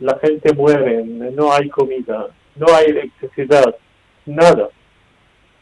La 0.00 0.18
gente 0.18 0.52
muere, 0.54 1.02
no 1.04 1.52
hay 1.52 1.68
comida, 1.68 2.26
no 2.54 2.66
hay 2.74 2.86
electricidad 2.86 3.74
nada. 4.26 4.68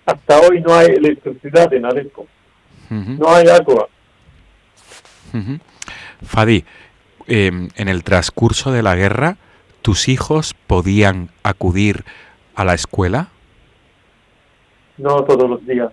Hasta 0.07 0.41
hoy 0.41 0.61
no 0.61 0.75
hay 0.75 0.89
electricidad 0.89 1.73
en 1.73 1.87
Alepo. 1.87 2.27
No 2.91 3.29
hay 3.29 3.49
agua. 3.49 3.89
Fadi, 6.23 6.65
eh, 7.27 7.69
en 7.75 7.89
el 7.89 8.05
transcurso 8.05 8.73
de 8.73 8.83
la 8.83 8.95
guerra, 8.95 9.37
¿tus 9.83 10.09
hijos 10.09 10.55
podían 10.67 11.31
acudir 11.43 12.05
a 12.55 12.65
la 12.65 12.75
escuela? 12.75 13.29
No 14.99 15.25
todos 15.25 15.49
los 15.49 15.67
días. 15.67 15.91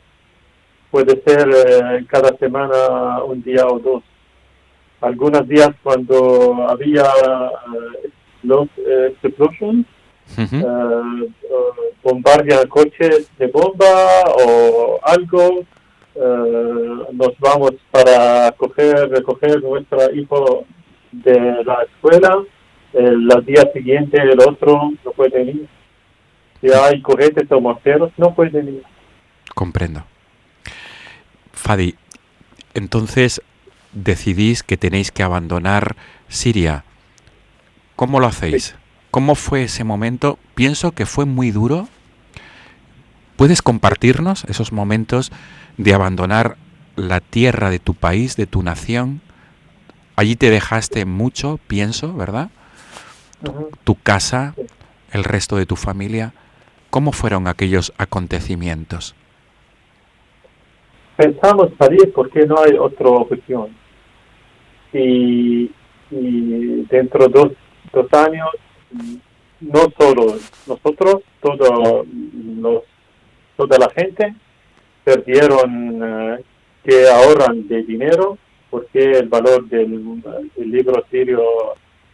Puede 0.92 1.22
ser 1.26 1.50
eh, 1.50 2.06
cada 2.08 2.38
semana 2.38 3.24
un 3.24 3.42
día 3.42 3.66
o 3.66 3.80
dos. 3.80 4.04
Algunos 5.00 5.48
días 5.48 5.72
cuando 5.82 6.68
había 6.70 7.04
uh, 7.04 8.08
los 8.44 8.68
explosions, 9.24 9.88
uh 10.38 11.30
bombardean 12.04 12.68
coches 12.68 13.30
de 13.38 13.48
bomba 13.48 14.24
o 14.46 15.00
algo, 15.04 15.66
nos 16.22 17.38
vamos 17.40 17.72
para 17.90 18.52
coger, 18.52 19.10
recoger 19.10 19.62
nuestro 19.62 20.14
hijo 20.14 20.66
de 21.12 21.64
la 21.64 21.84
escuela, 21.84 22.44
el, 22.94 23.28
día 23.46 23.70
siguiente 23.74 24.22
el 24.22 24.40
otro 24.40 24.92
no 25.04 25.12
puede 25.12 25.44
ir. 25.44 25.68
Si 26.62 26.72
hay 26.72 27.02
cohetes 27.02 27.52
o 27.52 27.60
morteros, 27.60 28.12
no 28.18 28.36
pueden 28.36 28.68
ir. 28.68 28.84
Comprendo. 29.56 30.04
Fadi, 31.54 31.96
entonces 32.74 33.42
decidís 33.94 34.64
que 34.64 34.78
tenéis 34.78 35.12
que 35.12 35.24
abandonar 35.24 35.96
Siria. 36.28 36.86
¿Cómo 37.96 38.20
lo 38.20 38.28
hacéis? 38.28 38.76
¿Cómo 39.10 39.36
fue 39.36 39.64
ese 39.64 39.84
momento? 39.84 40.38
Pienso 40.56 40.92
que 40.92 41.06
fue 41.06 41.26
muy 41.26 41.52
duro. 41.52 41.88
¿Puedes 43.36 43.62
compartirnos 43.62 44.46
esos 44.46 44.72
momentos 44.72 45.32
de 45.84 45.94
abandonar 45.94 46.58
la 46.96 47.20
tierra 47.20 47.70
de 47.70 47.80
tu 47.80 47.94
país, 47.94 48.36
de 48.36 48.46
tu 48.46 48.62
nación? 48.62 49.22
Allí 50.16 50.36
te 50.36 50.50
dejaste 50.50 51.06
mucho, 51.06 51.60
pienso, 51.68 52.14
¿verdad? 52.14 52.50
Tu, 53.44 53.70
tu 53.84 53.96
casa, 53.96 54.54
el 55.12 55.24
resto 55.24 55.56
de 55.58 55.66
tu 55.66 55.76
familia. 55.76 56.34
¿Cómo 56.90 57.12
fueron 57.12 57.48
aquellos 57.48 57.94
acontecimientos? 57.98 59.16
Pensamos 61.18 61.70
salir 61.80 62.12
porque 62.14 62.46
no 62.46 62.56
hay 62.60 62.78
otra 62.78 63.10
opción. 63.10 63.70
Y, 64.94 65.72
y 66.12 66.86
dentro 66.90 67.28
de 67.28 67.34
dos, 67.34 67.52
dos 67.94 68.14
años 68.14 68.50
no 69.62 69.82
solo 69.98 70.38
nosotros, 70.68 71.22
todo 71.42 72.06
los, 72.62 72.84
toda 73.56 73.78
la 73.78 73.90
gente 73.92 74.36
perdieron 75.04 76.02
eh, 76.04 76.44
que 76.84 77.08
ahorran 77.10 77.68
de 77.68 77.84
dinero 77.84 78.38
porque 78.72 79.12
el 79.12 79.28
valor 79.28 79.68
del, 79.68 80.22
libro 80.58 81.04
sirio 81.12 81.44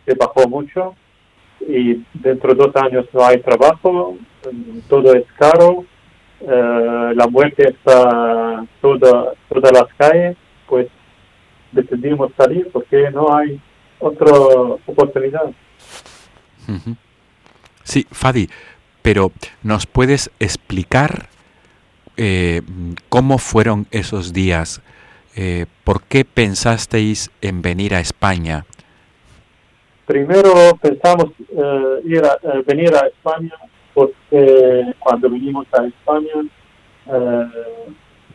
se 0.05 0.15
bajó 0.15 0.49
mucho 0.49 0.95
y 1.61 2.03
dentro 2.15 2.53
de 2.53 2.65
dos 2.65 2.75
años 2.75 3.05
no 3.13 3.25
hay 3.25 3.39
trabajo, 3.39 4.17
todo 4.89 5.13
es 5.13 5.25
caro, 5.37 5.85
eh, 6.41 7.11
la 7.15 7.27
muerte 7.27 7.69
está 7.69 8.65
toda, 8.81 9.33
todas 9.49 9.71
las 9.71 9.93
calles, 9.97 10.35
pues 10.67 10.87
decidimos 11.71 12.31
salir 12.35 12.69
porque 12.71 13.09
no 13.11 13.35
hay 13.35 13.59
otra 13.99 14.31
oportunidad. 14.85 15.51
Sí, 17.83 18.05
Fadi, 18.11 18.49
pero 19.01 19.31
¿nos 19.63 19.85
puedes 19.85 20.31
explicar 20.39 21.29
eh, 22.17 22.61
cómo 23.09 23.37
fueron 23.37 23.87
esos 23.91 24.33
días? 24.33 24.81
Eh, 25.35 25.67
¿Por 25.83 26.01
qué 26.01 26.25
pensasteis 26.25 27.29
en 27.41 27.61
venir 27.61 27.93
a 27.93 27.99
España? 27.99 28.65
Primero 30.05 30.75
pensamos 30.81 31.27
eh, 31.49 32.01
ir 32.05 32.23
a, 32.25 32.33
eh, 32.41 32.63
venir 32.65 32.93
a 32.95 33.07
España 33.07 33.53
porque 33.93 34.93
cuando 34.99 35.29
vinimos 35.29 35.67
a 35.73 35.85
España 35.85 36.43
eh, 37.05 37.45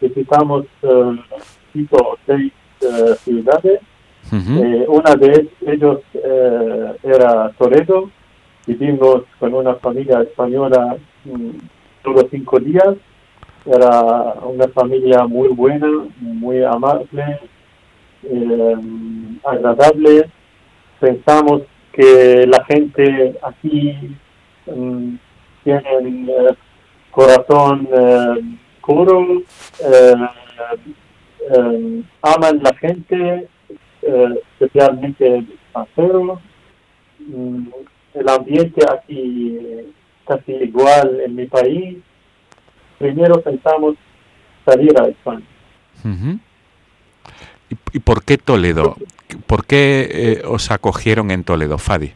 visitamos 0.01 0.65
eh, 0.83 1.17
cinco 1.73 1.97
o 1.97 2.19
seis 2.27 2.53
ciudades. 3.25 3.81
Eh, 4.33 4.85
una 4.89 5.15
de 5.15 5.49
ellos 5.67 6.01
era 7.03 7.51
Toledo. 7.59 8.11
Vivimos 8.67 9.23
con 9.39 9.55
una 9.55 9.75
familia 9.75 10.23
española 10.23 10.97
mm, 11.25 11.51
solo 12.03 12.29
cinco 12.31 12.61
días 12.61 12.97
Era 13.65 14.35
una 14.43 14.67
familia 14.69 15.25
muy 15.27 15.49
buena, 15.49 15.89
muy 16.19 16.63
amable, 16.65 17.39
eh, 18.25 18.77
agradable. 19.45 20.29
Pensamos 20.99 21.63
que 21.93 22.47
la 22.47 22.65
gente 22.65 23.37
aquí 23.43 24.17
um, 24.67 25.19
tiene 25.63 25.83
eh, 26.29 26.55
corazón 27.11 27.89
eh, 27.93 28.57
puro, 28.85 29.43
eh, 29.85 30.15
aman 32.23 32.63
la 32.63 32.75
gente, 32.75 33.49
especialmente 34.03 35.27
el 35.27 35.49
extranjero. 35.53 36.41
Mm, 37.19 37.69
el 38.15 38.29
ambiente 38.29 38.85
aquí 38.91 39.59
casi 40.27 40.53
igual 40.53 41.21
en 41.21 41.37
mi 41.37 41.47
país. 41.47 41.99
Primero 43.03 43.41
pensamos 43.41 43.97
salir 44.65 44.93
a 44.97 45.09
España. 45.09 45.43
¿Y, 47.69 47.99
por 47.99 48.23
qué 48.25 48.39
Toledo? 48.39 48.95
¿Por 49.49 49.67
qué 49.67 50.09
eh, 50.09 50.43
os 50.47 50.71
acogieron 50.71 51.33
en 51.33 51.43
Toledo, 51.43 51.79
Fadi? 51.79 52.13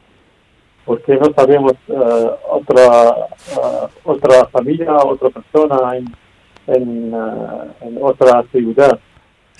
Porque 0.85 1.17
no 1.17 1.33
sabemos 1.35 1.73
eh, 1.89 2.31
otra 2.49 3.17
uh, 3.57 3.89
otra 4.05 4.47
familia, 4.47 4.95
otra 4.95 5.31
persona 5.31 5.97
en, 5.97 6.07
en, 6.69 7.13
en 7.81 7.99
otra 8.01 8.45
ciudad. 8.53 9.01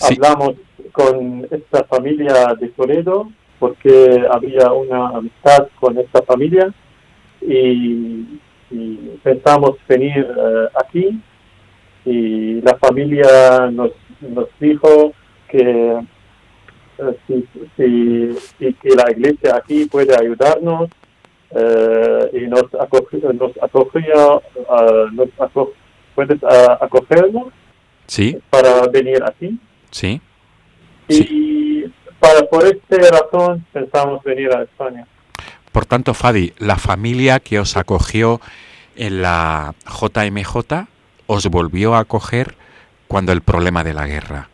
Hablamos 0.01 0.55
con 0.93 1.49
esta 1.51 1.83
familia 1.87 2.55
de 2.55 2.69
Toledo 2.69 3.33
porque 3.59 4.25
había 4.31 4.71
una 4.71 5.09
amistad 5.09 5.67
con 5.81 5.99
esta 5.99 6.23
familia 6.23 6.73
y, 7.41 8.39
pensamos 9.23 9.77
venir 9.89 10.27
aquí 10.75 11.21
y 12.05 12.61
la 12.63 12.77
familia 12.77 13.71
nos, 13.71 13.91
nos 14.21 14.49
dijo 14.61 15.13
que 15.49 16.01
eh, 16.99 17.17
si, 17.27 17.47
si, 17.77 18.73
que 18.75 18.89
la 18.97 19.11
iglesia 19.11 19.57
aquí 19.57 19.85
puede 19.87 20.15
ayudarnos 20.19 20.89
eh, 21.51 22.31
y 22.33 22.47
nos, 22.47 22.65
acogió, 22.81 23.33
nos 23.33 23.53
acogía, 23.63 24.37
uh, 24.37 25.11
nos 25.13 25.29
puedes 26.15 26.39
acogernos 26.81 27.49
sí. 28.07 28.39
para 28.51 28.87
venir 28.89 29.23
aquí. 29.25 29.59
Sí. 29.91 30.21
Y 31.09 31.85
para 32.19 32.47
por 32.47 32.65
esta 32.65 32.97
razón 33.11 33.65
pensamos 33.73 34.23
venir 34.25 34.51
a 34.55 34.63
España. 34.63 35.07
Por 35.77 35.85
tanto, 35.85 36.15
Fadi, 36.15 36.55
la 36.57 36.77
familia 36.77 37.39
que 37.39 37.61
os 37.61 37.77
acogió 37.77 38.41
en 38.97 39.21
la 39.21 39.75
JMJ 39.85 40.87
os 41.27 41.47
volvió 41.49 41.95
a 41.95 41.99
acoger 41.99 42.55
cuando 43.09 43.31
el 43.33 43.43
problema 43.43 43.85
de 43.85 43.93
la 43.93 44.07
guerra. 44.07 44.49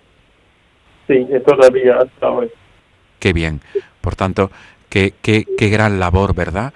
Sí, 1.06 1.24
todavía 1.46 1.98
hasta 1.98 2.28
hoy. 2.28 2.50
Qué 3.20 3.32
bien. 3.32 3.60
Por 4.00 4.16
tanto, 4.16 4.50
qué, 4.88 5.14
qué, 5.22 5.46
qué 5.56 5.68
gran 5.68 6.00
labor, 6.00 6.34
¿verdad? 6.34 6.74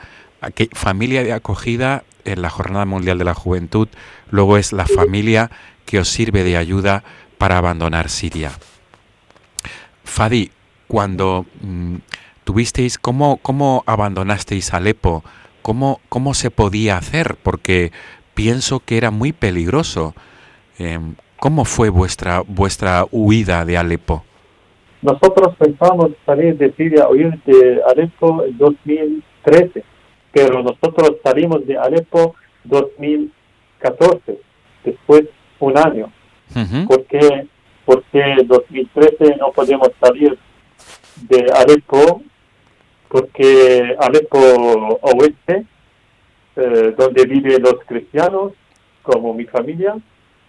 Qué 0.54 0.68
familia 0.74 1.24
de 1.24 1.32
acogida 1.32 2.04
en 2.24 2.40
la 2.40 2.48
Jornada 2.48 2.84
Mundial 2.84 3.18
de 3.18 3.24
la 3.24 3.34
Juventud, 3.34 3.88
luego 4.30 4.58
es 4.58 4.72
la 4.72 4.86
familia 4.86 5.50
que 5.86 5.98
os 5.98 6.08
sirve 6.08 6.44
de 6.44 6.56
ayuda 6.56 7.02
para 7.36 7.58
abandonar 7.58 8.10
Siria. 8.10 8.52
Fadi, 10.04 10.52
cuando 10.86 11.46
mm, 11.62 11.96
tuvisteis, 12.46 12.96
¿cómo, 12.96 13.38
¿cómo 13.42 13.82
abandonasteis 13.86 14.72
Alepo? 14.72 15.24
¿Cómo, 15.62 16.00
¿Cómo 16.08 16.32
se 16.32 16.52
podía 16.52 16.96
hacer? 16.96 17.36
Porque 17.42 17.90
pienso 18.34 18.78
que 18.78 18.96
era 18.96 19.10
muy 19.10 19.32
peligroso. 19.32 20.14
Em, 20.78 21.16
¿Cómo 21.40 21.64
fue 21.64 21.90
vuestra, 21.90 22.42
vuestra 22.46 23.04
huida 23.10 23.64
de 23.64 23.76
Alepo? 23.76 24.24
Nosotros 25.02 25.56
pensamos 25.58 26.12
salir 26.24 26.56
de 26.56 26.72
Siria, 26.74 27.08
huir 27.08 27.36
de 27.44 27.82
Alepo 27.90 28.44
en 28.44 28.56
2013, 28.56 29.84
pero 30.32 30.62
nosotros 30.62 31.16
salimos 31.24 31.66
de 31.66 31.76
Alepo 31.76 32.36
2014, 32.64 34.38
después 34.84 35.24
un 35.58 35.76
año. 35.76 36.12
porque 36.86 37.48
Porque 37.84 38.20
en 38.20 38.46
2013 38.46 39.36
no 39.38 39.50
podemos 39.50 39.90
salir 40.00 40.38
de 41.28 41.46
Alepo, 41.52 42.22
porque 43.08 43.96
Alepo 43.98 44.38
oeste, 45.02 45.64
eh, 46.56 46.94
donde 46.96 47.26
viven 47.26 47.62
los 47.62 47.76
cristianos, 47.86 48.52
como 49.02 49.34
mi 49.34 49.44
familia, 49.44 49.96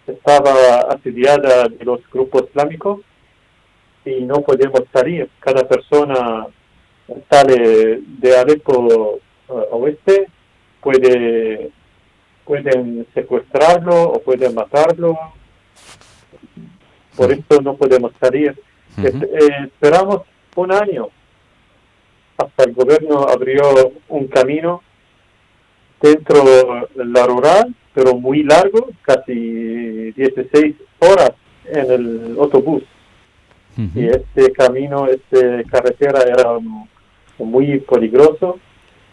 estaba 0.06 0.80
asediada 0.90 1.68
de 1.68 1.84
los 1.84 2.00
grupos 2.10 2.44
islámicos 2.48 3.00
y 4.04 4.22
no 4.22 4.40
podemos 4.40 4.82
salir. 4.92 5.28
Cada 5.38 5.68
persona 5.68 6.46
sale 7.30 8.00
de 8.06 8.36
Alepo 8.36 9.20
uh, 9.48 9.54
oeste, 9.70 10.28
puede, 10.80 11.70
pueden 12.44 13.06
secuestrarlo 13.14 14.04
o 14.04 14.20
pueden 14.20 14.54
matarlo. 14.54 15.16
Por 17.16 17.32
eso 17.32 17.60
no 17.62 17.76
podemos 17.76 18.12
salir. 18.20 18.58
Eh, 19.02 19.50
esperamos 19.66 20.22
un 20.56 20.72
año 20.72 21.08
hasta 22.38 22.64
el 22.64 22.72
gobierno 22.72 23.26
abrió 23.28 23.92
un 24.08 24.28
camino 24.28 24.82
dentro 26.00 26.44
de 26.44 27.04
la 27.04 27.26
rural 27.26 27.74
pero 27.98 28.14
muy 28.14 28.44
largo, 28.44 28.90
casi 29.02 30.12
16 30.12 30.76
horas 31.00 31.32
en 31.64 31.90
el 31.90 32.36
autobús. 32.38 32.84
Y 33.76 34.06
este 34.06 34.52
camino, 34.52 35.06
esta 35.06 35.64
carretera 35.68 36.22
era 36.22 36.58
muy 37.38 37.80
peligroso. 37.80 38.58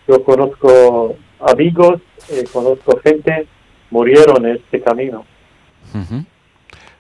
Yo 0.08 0.24
conozco 0.24 1.16
amigos, 1.40 2.00
eh, 2.30 2.44
conozco 2.54 3.00
gente, 3.04 3.48
murieron 3.90 4.46
en 4.46 4.58
este 4.58 4.82
camino. 4.82 5.26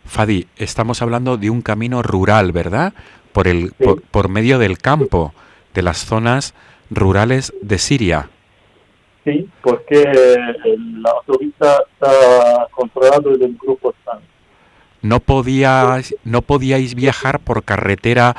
Fadi, 0.06 0.48
estamos 0.58 1.04
hablando 1.04 1.38
de 1.38 1.52
un 1.52 1.62
camino 1.62 2.02
rural, 2.02 2.52
¿verdad? 2.52 2.94
Por, 3.32 3.48
el, 3.48 3.74
por 4.10 4.30
medio 4.30 4.58
del 4.58 4.80
campo, 4.80 5.34
de 5.76 5.84
las 5.84 6.06
zonas 6.06 6.56
rurales 6.90 7.54
de 7.62 7.78
Siria. 7.78 8.30
Sí, 9.24 9.50
porque 9.62 10.04
la 10.04 11.12
autopista 11.12 11.84
está 11.92 12.68
controlada 12.72 13.20
del 13.20 13.58
grupo 13.62 13.94
SAN. 14.04 14.20
No 15.02 15.20
podíais, 15.20 16.16
no 16.24 16.42
podíais 16.42 16.96
viajar 16.96 17.40
por 17.40 17.64
carretera 17.64 18.36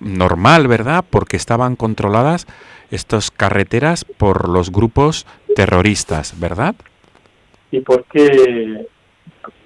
normal, 0.00 0.68
¿verdad? 0.68 1.04
Porque 1.08 1.36
estaban 1.36 1.76
controladas 1.76 2.46
estas 2.90 3.30
carreteras 3.30 4.04
por 4.04 4.48
los 4.48 4.70
grupos 4.70 5.26
terroristas, 5.54 6.38
¿verdad? 6.38 6.74
Y 7.70 7.80
porque 7.80 8.86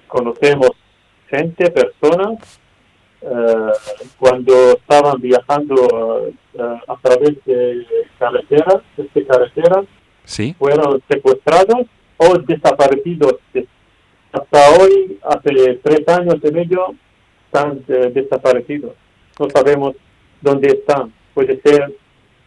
conocemos 0.07 0.71
gente, 1.29 1.71
personas, 1.71 2.59
eh, 3.25 3.71
cuando 4.19 4.73
estaban 4.73 5.21
viajando 5.21 6.33
eh, 6.55 6.79
a 6.87 6.95
través 7.01 7.33
de 7.45 7.87
carreteras, 8.19 8.81
de 8.97 9.03
este 9.03 9.25
carreteras, 9.25 9.85
fueron 10.57 11.01
secuestrados 11.09 11.87
o 12.17 12.37
desaparecidos. 12.39 13.35
Hasta 14.33 14.69
hoy, 14.71 15.19
hace 15.23 15.79
tres 15.83 16.07
años 16.07 16.35
y 16.43 16.51
medio, 16.51 16.95
están 17.45 17.81
eh, 17.87 18.11
desaparecidos. 18.13 18.93
No 19.39 19.49
sabemos 19.49 19.95
dónde 20.41 20.67
están. 20.67 21.13
Puede 21.33 21.61
ser 21.61 21.95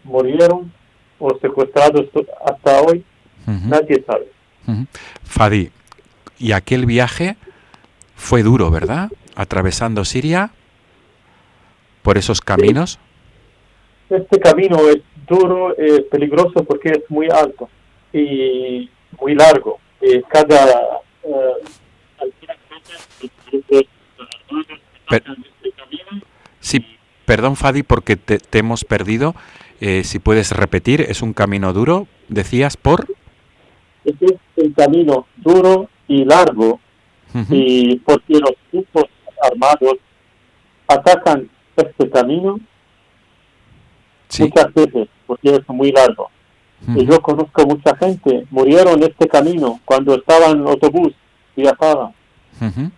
murieron 0.04 0.70
o 1.18 1.38
secuestrados 1.38 2.06
hasta 2.44 2.82
hoy. 2.82 3.02
Nadie 3.46 4.04
sabe. 4.06 4.26
Fadi, 5.24 5.70
y 6.38 6.52
aquel 6.52 6.84
viaje 6.84 7.36
fue 8.14 8.42
duro, 8.42 8.70
¿verdad? 8.70 9.10
Atravesando 9.36 10.04
Siria 10.04 10.50
por 12.06 12.18
esos 12.18 12.40
caminos. 12.40 13.00
Este 14.08 14.38
camino 14.38 14.78
es 14.88 14.98
duro, 15.26 15.76
es 15.76 16.02
peligroso 16.02 16.62
porque 16.62 16.90
es 16.90 17.02
muy 17.08 17.26
alto 17.28 17.68
y 18.12 18.88
muy 19.20 19.34
largo. 19.34 19.80
Y 20.00 20.22
cada 20.22 21.00
sí, 26.60 26.86
perdón 27.24 27.56
Fadi 27.56 27.82
porque 27.82 28.14
te, 28.14 28.38
hemos 28.56 28.84
perdido. 28.84 29.34
Eh, 29.80 30.04
si 30.04 30.20
puedes 30.20 30.52
repetir, 30.52 31.00
es 31.00 31.22
un 31.22 31.32
camino 31.32 31.72
duro, 31.72 32.06
decías 32.28 32.76
por... 32.76 33.08
Es 34.04 34.14
un 34.54 34.72
camino 34.74 35.26
duro 35.38 35.90
y 36.06 36.24
largo 36.24 36.78
y 37.50 37.96
porque 37.96 38.34
los 38.34 38.54
grupos 38.70 39.06
armados 39.42 39.96
atacan 40.86 41.50
este 41.82 42.10
camino 42.10 42.58
muchas 44.38 44.74
veces 44.74 45.08
porque 45.26 45.54
es 45.54 45.68
muy 45.68 45.92
largo. 45.92 46.30
Y 46.94 47.06
yo 47.06 47.20
conozco 47.22 47.66
mucha 47.66 47.96
gente, 47.96 48.46
murieron 48.50 49.02
en 49.02 49.10
este 49.10 49.26
camino 49.28 49.80
cuando 49.84 50.14
estaban 50.14 50.58
en 50.58 50.66
autobús, 50.68 51.14
viajaban. 51.56 52.12
Ujú. 52.60 52.90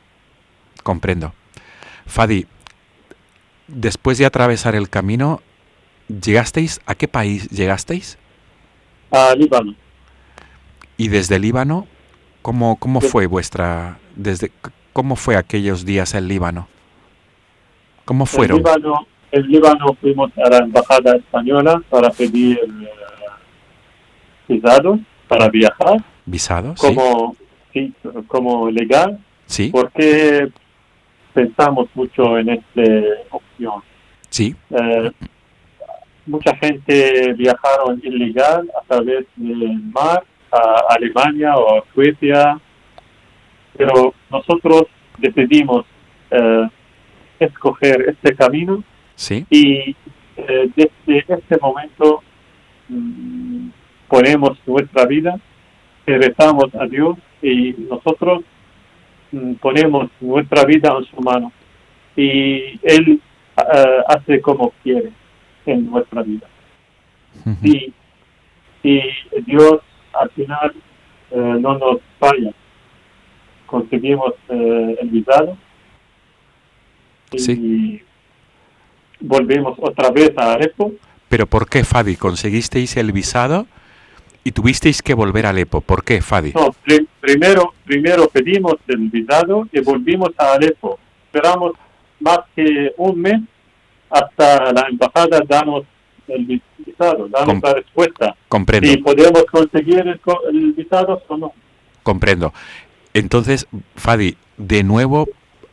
Comprendo. 0.83 1.33
Fadi, 2.07 2.47
después 3.69 4.19
de 4.19 4.27
atravesar 4.27 4.75
el 4.75 4.89
camino, 4.91 5.41
¿llegasteis 6.09 6.81
a 6.87 6.95
qué 6.97 7.07
país 7.09 7.49
llegasteis? 7.51 8.19
a 9.11 9.35
Líbano. 9.35 9.75
Y 10.99 11.09
desde 11.09 11.39
Líbano, 11.39 11.87
¿cómo, 12.43 12.77
cómo 12.77 13.01
Sí. 13.01 13.09
fue 13.09 13.27
vuestra 13.27 13.99
desde 14.17 14.51
cómo 14.93 15.17
fue 15.17 15.37
aquellos 15.37 15.85
días 15.87 16.15
en 16.15 16.29
Líbano? 16.29 16.69
¿Cómo 18.09 18.25
fueron? 18.25 18.57
Líbano, 18.57 19.07
en 19.31 19.47
Líbano 19.49 19.93
fuimos 20.01 20.31
a 20.39 20.49
la 20.49 20.59
embajada 20.65 21.17
española 21.17 21.83
para 21.91 22.09
pedir 22.09 22.59
eh, 22.59 22.89
visados 24.49 24.99
para 25.29 25.51
viajar 25.51 26.03
¿Visados? 26.25 26.81
Sí. 26.81 26.87
como 26.95 27.37
sí, 27.71 27.93
como 28.27 28.71
legal 28.71 29.19
Sí. 29.45 29.69
porque 29.71 30.49
pensamos 31.35 31.89
mucho 31.95 32.39
en 32.39 32.49
esta 32.49 32.83
opción. 33.31 33.83
Sí. 34.31 34.57
Eh, 34.71 35.11
mucha 36.25 36.57
gente 36.57 37.35
viajaron 37.35 38.01
ilegal 38.03 38.71
a 38.75 38.87
través 38.87 39.27
del 39.37 39.83
mar 39.93 40.25
a 40.51 40.95
Alemania 40.95 41.55
o 41.57 41.79
a 41.79 41.85
Suecia, 41.93 42.59
pero 43.77 44.15
nosotros 44.31 44.85
decidimos 45.19 45.85
eh, 46.31 46.69
escoger 47.41 48.03
este 48.09 48.35
camino 48.35 48.83
Sí. 49.15 49.45
y 49.51 49.97
eh, 50.37 50.71
desde 50.77 51.25
este 51.35 51.59
momento 51.61 52.23
mm, 52.89 53.69
ponemos 54.09 54.57
nuestra 54.67 55.07
vida, 55.07 55.41
rezamos 56.07 56.73
a 56.77 56.87
Dios 56.87 57.19
y 57.43 57.75
nosotros 57.91 58.45
mm, 59.33 59.55
ponemos 59.55 60.11
nuestra 60.21 60.65
vida 60.65 60.95
en 60.97 61.05
su 61.07 61.21
mano 61.21 61.53
y 62.17 62.79
Él 62.83 63.21
eh, 63.57 63.99
hace 64.07 64.41
como 64.41 64.73
quiere 64.83 65.11
en 65.67 65.91
nuestra 65.91 66.23
vida. 66.23 66.47
Y, 67.63 67.93
y 68.83 69.01
Dios 69.47 69.81
al 70.13 70.31
final 70.31 70.73
eh, 71.31 71.37
no 71.37 71.79
nos 71.79 71.99
falla. 72.19 72.53
Conseguimos 73.67 74.33
el 74.49 75.09
visado 75.11 75.57
y 77.33 77.39
Sí. 77.39 78.03
volvemos 79.21 79.79
otra 79.81 80.11
vez 80.11 80.33
a 80.37 80.55
Alepo. 80.55 80.93
Pero 81.29 81.47
¿por 81.47 81.69
qué, 81.69 81.85
Fadi? 81.85 82.17
¿Conseguisteis 82.17 82.97
el 82.97 83.13
visado 83.13 83.67
y 84.45 84.53
tuvisteis 84.53 85.03
que 85.03 85.15
volver 85.15 85.47
a 85.47 85.51
Alepo? 85.51 85.81
¿Por 85.81 86.05
qué, 86.05 86.21
Fadi? 86.23 86.53
No, 86.55 86.71
pri- 86.85 87.07
primero, 87.21 87.75
primero 87.85 88.29
pedimos 88.29 88.75
el 88.87 89.09
visado 89.11 89.69
y 89.73 89.81
volvimos 89.81 90.31
a 90.39 90.55
Alepo. 90.55 90.99
Esperamos 91.27 91.73
más 92.21 92.39
que 92.57 92.93
un 92.97 93.21
mes 93.21 93.41
hasta 94.11 94.73
la 94.73 94.87
embajada 94.89 95.41
damos 95.47 95.85
el 96.29 96.45
vi- 96.47 96.63
visado, 96.79 97.29
damos 97.29 97.47
Com- 97.47 97.61
la 97.63 97.75
respuesta. 97.75 98.37
Comprendo. 98.49 98.89
Si 98.89 98.97
podemos 98.99 99.45
conseguir 99.51 99.99
el, 100.01 100.21
el 100.53 100.73
visado 100.73 101.23
o 101.29 101.37
no. 101.37 101.53
Comprendo. 102.03 102.53
Entonces, 103.13 103.67
Fadi, 103.97 104.37
de 104.57 104.83
nuevo 104.83 105.29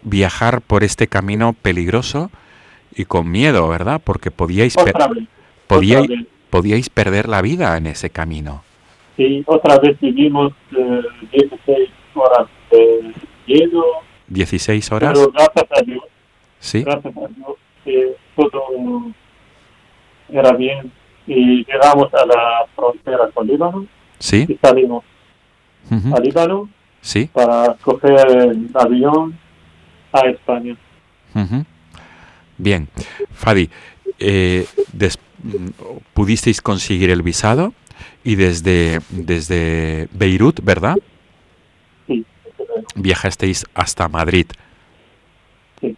viajar 0.06 0.62
por 0.62 0.84
este 0.86 1.08
camino 1.08 1.52
peligroso 1.54 2.32
y 2.96 3.04
con 3.06 3.30
miedo, 3.30 3.68
¿verdad? 3.68 4.00
Porque 4.02 4.32
podíais, 4.32 4.76
per- 4.76 4.96
Otra 4.96 5.08
vez. 5.10 5.26
podíais, 5.68 6.10
podíais 6.50 6.90
perder 6.90 7.28
la 7.28 7.42
vida 7.42 7.76
en 7.76 7.88
ese 7.88 8.10
camino. 8.10 8.64
Sí, 9.18 9.44
otra 9.48 9.78
vez 9.80 10.00
vivimos 10.00 10.54
eh, 10.78 11.02
16 11.34 11.90
horas 12.14 12.48
de 12.72 13.14
hielo, 13.48 13.84
16 14.28 14.92
horas, 14.92 15.14
pero 15.14 15.32
gracias 15.32 15.66
a 15.72 15.82
Dios, 15.84 16.04
¿sí? 16.60 16.84
gracias 16.84 17.16
a 17.18 17.28
Dios, 17.28 17.58
que 17.84 18.16
todo 18.36 19.12
era 20.30 20.52
bien 20.54 20.92
y 21.28 21.66
llegamos 21.66 22.14
a 22.14 22.26
la 22.26 22.66
frontera 22.76 23.30
con 23.34 23.48
Líbano 23.48 23.86
¿Sí? 24.20 24.46
y 24.48 24.56
salimos 24.56 25.04
Ujú. 25.92 26.16
a 26.16 26.20
Líbano 26.20 26.70
¿Sí? 27.02 27.30
para 27.32 27.76
coger 27.82 28.28
el 28.28 28.70
avión 28.74 29.38
a 30.16 30.30
España. 30.30 30.76
Ujú. 31.34 31.66
Bien. 32.58 32.88
Fadi, 33.34 33.70
eh, 34.20 34.66
pudisteis 36.14 36.62
conseguir 36.62 37.10
el 37.10 37.22
visado 37.22 37.74
y 38.24 38.36
desde, 38.36 39.02
desde 39.10 40.08
Beirut, 40.14 40.62
¿verdad? 40.64 40.96
Sí, 42.08 42.26
Viajasteis 42.96 43.66
hasta 43.74 44.08
Madrid. 44.08 44.48
Sí. 45.82 45.96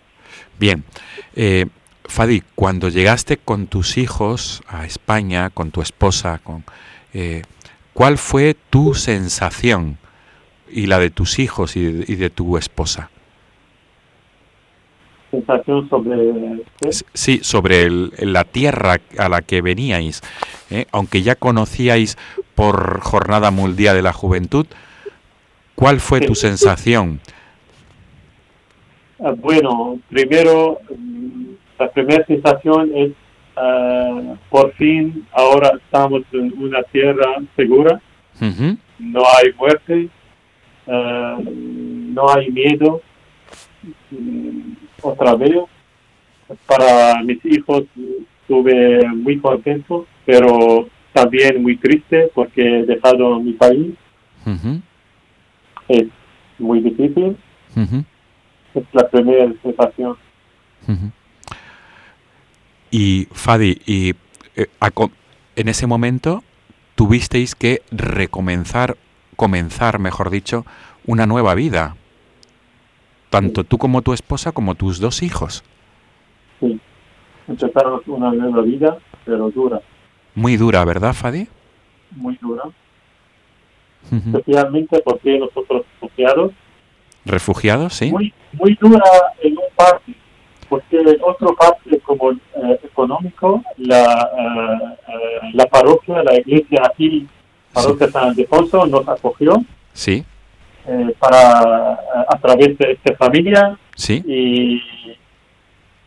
Bien. 0.59 0.83
Eh, 1.35 1.67
Fadi, 2.05 2.41
cuando 2.55 2.89
llegaste 2.89 3.37
con 3.37 3.67
tus 3.67 3.97
hijos 3.97 4.63
a 4.67 4.85
España, 4.85 5.49
con 5.49 5.71
tu 5.71 5.81
esposa, 5.81 6.39
con, 6.43 6.63
eh, 7.13 7.43
¿cuál 7.93 8.17
fue 8.17 8.55
tu 8.69 8.95
sensación 8.95 9.97
y 10.71 10.87
la 10.87 10.99
de 10.99 11.09
tus 11.09 11.37
hijos 11.39 11.75
y 11.75 11.83
de, 11.83 12.05
y 12.11 12.15
de 12.15 12.29
tu 12.29 12.57
esposa? 12.57 13.09
Sensación 15.31 15.89
sobre 15.89 16.61
Sí, 17.13 17.39
sobre 17.43 17.83
el- 17.83 18.11
la 18.19 18.43
tierra 18.43 18.97
a 19.17 19.29
la 19.29 19.41
que 19.41 19.61
veníais, 19.61 20.21
¿eh? 20.69 20.85
aunque 20.91 21.21
ya 21.21 21.35
conocíais 21.35 22.17
por 22.55 23.01
Jornada 23.01 23.51
Mundial 23.51 23.95
de 23.95 24.01
la 24.01 24.13
Juventud, 24.13 24.65
¿cuál 25.75 25.99
fue 25.99 26.21
tu 26.21 26.33
sensación? 26.35 27.19
Ah, 29.23 29.31
Bueno, 29.35 29.99
primero, 30.09 30.79
mm, 30.95 31.43
la 31.79 31.91
primera 31.91 32.25
sensación 32.25 32.91
es, 32.95 33.11
ah, 33.55 34.35
por 34.49 34.71
fin, 34.73 35.25
ahora 35.33 35.71
estamos 35.83 36.21
en 36.31 36.53
una 36.61 36.83
tierra 36.83 37.35
segura, 37.55 37.99
no 38.99 39.21
hay 39.37 39.53
muerte, 39.57 40.09
ah, 40.87 41.37
no 41.43 42.29
hay 42.33 42.49
miedo, 42.51 43.01
mm, 44.11 44.73
otra 45.01 45.35
vez. 45.35 45.55
Para 46.65 47.21
mis 47.23 47.43
hijos 47.45 47.83
estuve 48.41 49.05
muy 49.09 49.39
contento, 49.39 50.07
pero 50.25 50.87
también 51.11 51.61
muy 51.61 51.77
triste 51.77 52.29
porque 52.33 52.61
he 52.61 52.85
dejado 52.85 53.39
mi 53.39 53.53
país, 53.53 53.93
es 55.89 56.07
muy 56.57 56.79
difícil, 56.79 57.35
es 57.75 58.85
la 58.93 59.09
primera 59.09 59.51
sensación. 59.61 60.15
Y 62.91 63.27
Fadi, 63.31 63.81
y, 63.85 64.15
eh, 64.55 64.67
a 64.79 64.89
en 65.55 65.67
ese 65.67 65.87
momento 65.87 66.43
tuvisteis 66.95 67.55
que 67.55 67.81
recomenzar, 67.91 68.95
comenzar, 69.35 69.99
mejor 69.99 70.29
dicho, 70.29 70.65
una 71.05 71.25
nueva 71.25 71.55
vida. 71.55 71.95
Tanto 73.29 73.63
tú 73.63 73.77
como 73.77 74.01
tu 74.01 74.13
esposa 74.13 74.51
como 74.51 74.75
tus 74.75 74.99
dos 74.99 75.21
hijos. 75.21 75.63
Sí, 76.59 76.79
empezamos 77.47 78.01
una 78.07 78.31
nueva 78.31 78.61
vida, 78.61 78.97
pero 79.25 79.49
dura, 79.51 79.81
Muy 80.35 80.57
dura, 80.57 80.83
¿verdad, 80.85 81.13
Fadi? 81.13 81.47
muy 82.11 82.37
dura, 82.41 82.63
especialmente 84.11 85.01
porque 85.03 85.37
nosotros 85.37 85.83
refugiados, 85.99 86.51
¿Refugiados, 87.25 87.93
sí? 87.93 88.09
muy, 88.11 88.33
muy 88.53 88.75
dura 88.75 89.03
en 89.43 89.57
un 89.57 89.63
parte, 89.75 90.13
porque 90.69 90.97
en 91.01 91.17
otro 91.21 91.53
parte 91.53 91.99
como 91.99 92.31
eh, 92.31 92.79
económico, 92.83 93.61
la, 93.77 94.29
eh, 94.37 94.95
eh, 95.09 95.49
la 95.53 95.65
parroquia, 95.65 96.23
la 96.23 96.39
iglesia 96.39 96.81
aquí, 96.85 97.27
parroquia 97.73 98.09
San 98.09 98.29
Ildefonso, 98.29 98.87
nos 98.87 99.05
acogió. 99.09 99.61
Sí, 99.91 100.23
eh, 100.87 101.15
para 101.19 101.93
eh, 101.93 102.25
a 102.29 102.37
través 102.39 102.77
de 102.77 102.91
esta 102.93 103.15
familia 103.15 103.77
sí. 103.95 104.23
y, 104.25 104.81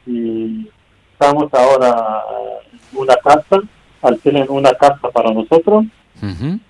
y 0.07 0.71
estamos 1.13 1.53
ahora 1.53 2.25
en 2.93 2.99
una 2.99 3.17
casa, 3.17 3.61
alquilen 4.03 4.47
una 4.49 4.73
casa 4.73 5.11
para 5.11 5.33
nosotros 5.33 5.85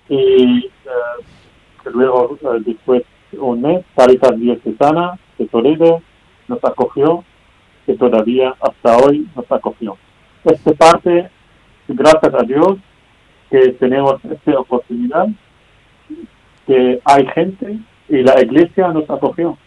y 0.09 0.65
eh, 0.65 1.89
luego 1.93 2.37
eh, 2.41 2.61
después 2.65 3.03
de 3.31 3.39
un 3.39 3.61
mes 3.61 3.85
Caritas 3.95 4.37
Diocesana 4.37 5.17
de 5.37 5.45
Toledo 5.47 6.01
nos 6.47 6.63
acogió 6.63 7.23
que 7.85 7.95
todavía 7.95 8.55
hasta 8.61 8.97
hoy 8.97 9.27
nos 9.35 9.51
acogió. 9.51 9.97
Esta 10.45 10.71
parte, 10.73 11.29
gracias 11.87 12.33
a 12.33 12.43
Dios 12.43 12.77
que 13.49 13.73
tenemos 13.73 14.23
esta 14.25 14.59
oportunidad, 14.59 15.27
que 16.67 17.01
hay 17.03 17.25
gente 17.27 17.79
y 18.11 18.23
la 18.23 18.39
iglesia 18.41 18.89
nos 18.89 19.09
acogió. 19.09 19.57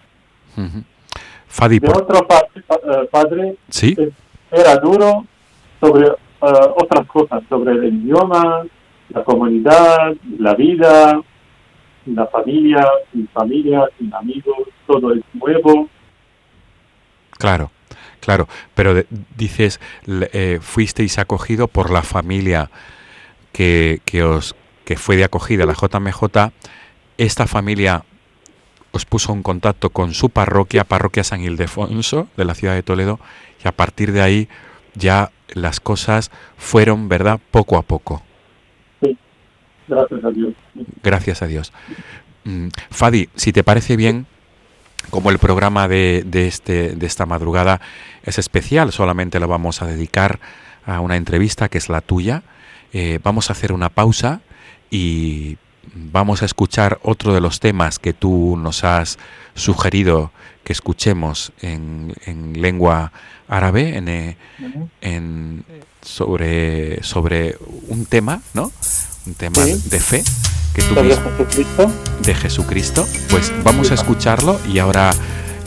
Fadi, 1.48 1.78
De 1.78 1.88
por- 1.88 2.26
pa- 2.26 2.46
eh, 2.66 3.09
padre, 3.11 3.57
sí, 3.68 3.94
eh, 3.98 4.11
era 4.50 4.76
duro 4.76 5.24
sobre 5.80 6.07
eh, 6.09 6.12
otras 6.40 7.07
cosas, 7.07 7.42
sobre 7.48 7.72
el 7.72 7.85
idioma, 7.94 8.62
la 9.11 9.24
comunidad, 9.24 10.14
la 10.38 10.54
vida, 10.54 11.20
la 12.07 12.26
familia, 12.26 12.85
sin 13.12 13.28
familia, 13.28 13.85
sin 13.98 14.12
amigos, 14.14 14.59
todo 14.87 15.12
es 15.14 15.22
nuevo. 15.33 15.88
Claro, 17.38 17.70
claro, 18.20 18.48
pero 18.74 18.94
dices, 19.37 19.80
eh, 20.07 20.59
fuisteis 20.61 21.18
acogido 21.18 21.68
por 21.68 21.90
la 21.90 22.02
familia 22.02 22.70
que, 23.52 24.00
que, 24.04 24.22
os 24.22 24.54
que 24.85 24.96
fue 24.96 25.16
de 25.16 25.24
acogida 25.24 25.66
la 25.66 25.74
JMJ, 25.74 26.50
esta 27.16 27.46
familia 27.46 28.04
os 28.94 29.04
puso 29.04 29.33
en 29.33 29.42
contacto 29.42 29.90
con 29.90 30.14
su 30.14 30.30
parroquia, 30.30 30.85
parroquia 30.85 31.24
San 31.24 31.42
Ildefonso 31.42 32.28
de 32.37 32.44
la 32.44 32.54
ciudad 32.54 32.74
de 32.74 32.85
Toledo, 32.85 33.18
y 33.62 33.66
a 33.66 33.72
partir 33.72 34.12
de 34.12 34.22
ahí 34.22 34.48
ya 34.94 35.33
las 35.48 35.80
cosas 35.80 36.30
fueron, 36.57 37.09
¿verdad?, 37.09 37.40
poco 37.50 37.76
a 37.76 37.83
poco. 37.83 38.22
Sí, 39.02 39.18
gracias 39.88 40.24
a 40.24 40.30
Dios. 40.30 40.54
Gracias 41.02 41.42
a 41.42 41.46
Dios. 41.46 41.72
Mm, 42.44 42.68
Fadi, 42.90 43.28
si 43.35 43.52
te 43.52 43.64
parece 43.64 43.96
bien, 43.96 44.26
como 45.11 45.30
el 45.30 45.38
programa 45.38 45.88
de, 45.88 46.22
de, 46.24 46.46
este, 46.46 46.94
de 46.94 47.07
esta 47.07 47.26
madrugada 47.26 47.80
es 48.22 48.38
especial, 48.38 48.92
solamente 48.92 49.40
lo 49.40 49.48
vamos 49.48 49.83
a 49.83 49.87
dedicar 49.87 50.38
a 50.87 51.00
una 51.00 51.16
entrevista 51.16 51.68
que 51.68 51.78
es 51.78 51.88
la 51.88 52.00
tuya, 52.00 52.44
eh, 52.92 53.18
vamos 53.24 53.50
a 53.50 53.54
hacer 53.54 53.72
una 53.72 53.88
pausa 53.88 54.40
y 54.88 55.59
vamos 55.94 56.42
a 56.42 56.46
escuchar 56.46 56.98
otro 57.02 57.34
de 57.34 57.40
los 57.40 57.60
temas 57.60 57.98
que 57.98 58.12
tú 58.12 58.56
nos 58.56 58.84
has 58.84 59.18
sugerido 59.54 60.30
que 60.64 60.72
escuchemos 60.72 61.52
en, 61.60 62.14
lengua 62.54 63.12
árabe, 63.48 64.02
eh, 64.06 64.36
en, 65.00 65.64
sobre, 66.00 67.02
sobre 67.02 67.56
un 67.88 68.06
tema, 68.06 68.40
¿no? 68.54 68.72
Un 69.26 69.34
tema 69.34 69.64
de 69.64 70.00
fe 70.00 70.24
que 70.74 70.82
tú 70.82 70.94
de 72.20 72.34
Jesucristo. 72.34 73.06
Pues 73.30 73.52
vamos 73.62 73.90
a 73.90 73.94
escucharlo 73.94 74.58
y 74.68 74.78
ahora 74.78 75.12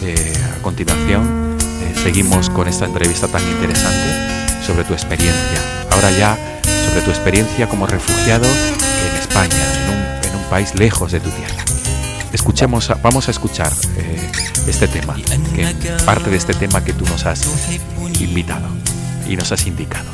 eh, 0.02 0.34
a 0.58 0.62
continuación 0.62 1.58
eh, 1.82 1.94
seguimos 2.04 2.50
con 2.50 2.68
esta 2.68 2.86
entrevista 2.86 3.28
tan 3.28 3.42
interesante 3.48 4.64
sobre 4.66 4.84
tu 4.84 4.94
experiencia. 4.94 5.62
Ahora 5.92 6.12
ya 6.12 6.38
sobre 6.88 7.02
tu 7.02 7.10
experiencia 7.10 7.68
como 7.70 7.88
refugiado 7.88 8.46
en 8.46 9.16
España, 9.20 9.97
país 10.50 10.76
lejos 10.76 11.12
de 11.12 11.20
tu 11.20 11.30
tierra. 11.30 11.64
Escuchemos, 12.34 12.92
vamos 13.02 13.28
a 13.28 13.32
escuchar 13.32 13.72
eh, 13.98 14.32
este 14.68 14.88
tema, 14.88 15.16
que 15.16 15.98
parte 16.06 16.30
de 16.30 16.38
este 16.38 16.54
tema 16.54 16.84
que 16.84 16.94
tú 16.94 17.06
nos 17.06 17.26
has 17.26 17.48
invitado 18.20 18.68
y 19.28 19.36
nos 19.36 19.52
has 19.52 19.66
indicado. 19.66 20.10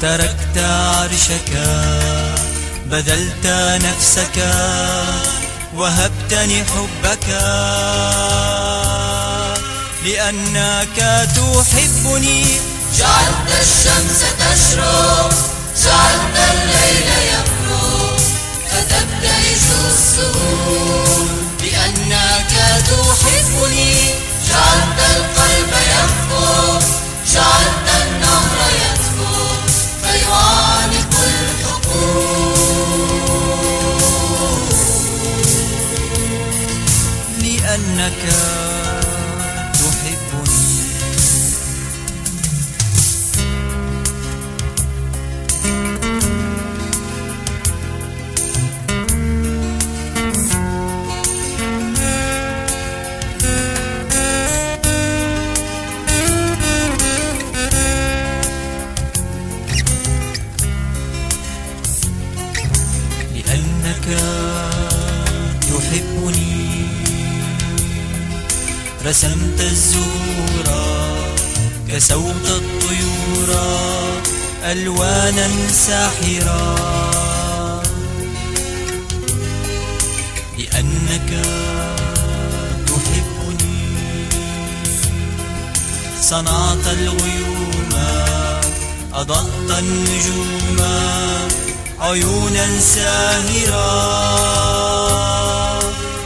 تركت 0.00 0.56
عرشك 0.56 1.52
بذلت 2.86 3.46
نفسك 3.84 4.36
وهبتني 5.74 6.64
حبك. 6.64 7.26
لأنك 10.04 11.28
تحبني. 11.36 12.44
جعلت 12.98 13.50
الشمس 13.60 14.20
تشرق 14.40 15.32
جعلت 15.84 16.36
الليل 16.52 17.08
يبرق 17.30 18.16
فتبتئس 18.70 19.66
السهول 19.88 21.28
لأنك 21.62 22.52
تحبني. 22.88 23.94
جعلت 24.48 24.98
القلب 25.16 25.72
يخفق 25.92 26.82
جعلت 27.34 27.88
النهر 28.02 28.58
يطفو 28.80 28.99
ويعانق 30.10 31.14
الحقول 31.26 32.20
لأنك 37.42 38.22
ألوانا 75.30 75.72
ساحرة 75.72 76.74
لأنك 80.58 81.30
تحبني. 82.86 84.26
صنعت 86.22 86.86
الغيوم 86.86 87.92
أضأت 89.14 89.78
النجوم 89.78 90.78
عيونا 92.00 92.80
ساهرة 92.80 93.90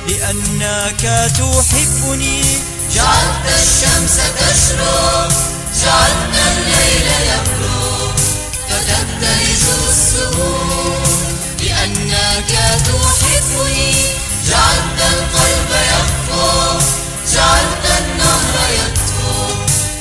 لأنك 0.09 1.31
تحبني. 1.39 2.43
جعلت 2.95 3.47
الشمس 3.47 4.17
تشرق 4.37 5.33
جعلنا 5.83 6.45
الليل 6.57 7.07
يبرق. 7.07 7.54
فتبتهج 9.25 9.89
السهول 9.91 11.03
لأنك 11.61 12.53
تحبني. 12.87 13.95
جعلت 14.49 15.01
القلب 15.01 15.71
يخفق 15.93 16.83
جعلت 17.35 17.85
النهر 18.01 18.55
يطفو 18.79 19.55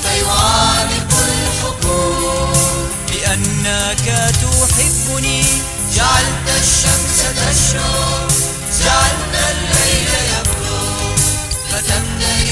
فيعانق 0.04 1.12
الحقوق 1.28 2.58
لأنك 3.12 4.06
تحبني. 4.42 5.44
جعلت 5.96 6.48
الشمس 6.62 7.18
تشرق 7.38 8.28
جعلنا 8.80 9.44
الليل 9.52 10.12
يبرق 10.34 11.16
فتبتهج 11.72 12.43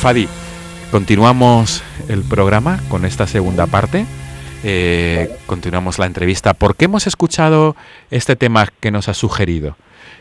Fadi, 0.00 0.28
continuamos 0.90 1.82
el 2.08 2.22
programa 2.22 2.80
con 2.88 3.04
esta 3.04 3.26
segunda 3.26 3.66
parte. 3.66 4.06
Eh, 4.64 5.28
continuamos 5.46 5.98
la 5.98 6.06
entrevista. 6.06 6.54
¿Por 6.54 6.76
qué 6.76 6.86
hemos 6.86 7.06
escuchado 7.06 7.76
este 8.10 8.36
tema 8.36 8.66
que 8.80 8.90
nos 8.90 9.08
ha 9.08 9.14
sugerido? 9.14 9.76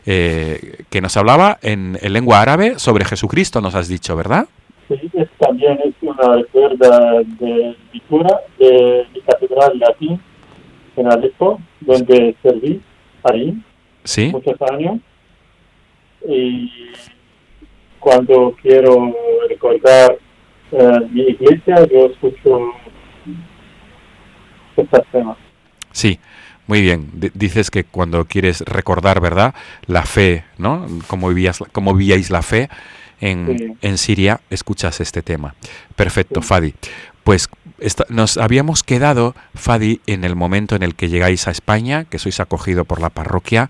Eh, 0.06 0.84
que 0.89 0.99
nos 0.99 1.16
hablaba 1.16 1.60
en, 1.62 1.97
lengua 2.01 2.41
árabe 2.41 2.78
sobre 2.78 3.06
Jesucristo, 3.06 3.62
nos 3.62 3.74
has 3.74 3.88
dicho, 3.88 4.16
¿verdad? 4.18 4.47
Sí, 4.89 4.99
también 5.39 5.80
es 5.86 5.93
una 6.01 6.36
recuerda 6.36 7.22
de 7.39 7.76
lectura 7.93 8.41
de 8.60 9.06
mi 9.14 9.22
catedral 9.22 9.80
latín 9.80 10.22
en 10.97 11.08
Alepo, 11.12 11.62
donde 11.80 12.36
serví 12.43 12.82
ahí 13.24 13.58
¿Sí? 14.04 14.30
muchos 14.34 14.62
años. 14.70 14.99
Y 16.28 16.70
cuando 18.04 18.56
quiero 18.62 19.16
recordar 19.47 20.18
eh, 20.72 20.99
mi 21.10 21.22
iglesia, 21.22 21.88
yo 21.89 22.08
escucho 22.08 22.74
estos 24.76 25.06
temas. 25.12 25.38
Sí, 25.91 26.20
muy 26.68 26.82
bien. 26.82 27.10
dices 27.34 27.72
que 27.72 27.86
cuando 27.86 28.26
quieres 28.26 28.62
recordar, 28.62 29.22
¿verdad? 29.22 29.56
La 29.86 30.04
fe, 30.04 30.43
¿no? 30.58 30.86
Cómo, 31.08 31.30
vivías, 31.30 31.64
cómo 31.72 31.93
vivíais 31.93 32.30
la 32.30 32.41
fe 32.41 32.70
en, 33.22 33.78
en 33.82 33.97
Siria, 33.97 34.41
escuchas 34.49 34.99
este 34.99 35.22
tema. 35.22 35.56
Perfecto, 35.95 36.41
Fadi. 36.41 36.74
Pues 37.24 37.47
nos 38.09 38.38
habíamos 38.38 38.84
quedado, 38.84 39.34
Fadi, 39.55 40.01
en 40.07 40.24
el 40.24 40.36
momento 40.36 40.76
en 40.76 40.84
el 40.84 40.95
que 40.95 41.09
llegáis 41.09 41.47
a 41.47 41.51
España, 41.51 42.03
que 42.05 42.19
sois 42.19 42.39
acogido 42.39 42.84
por 42.84 42.99
la 42.99 43.09
parroquia, 43.09 43.69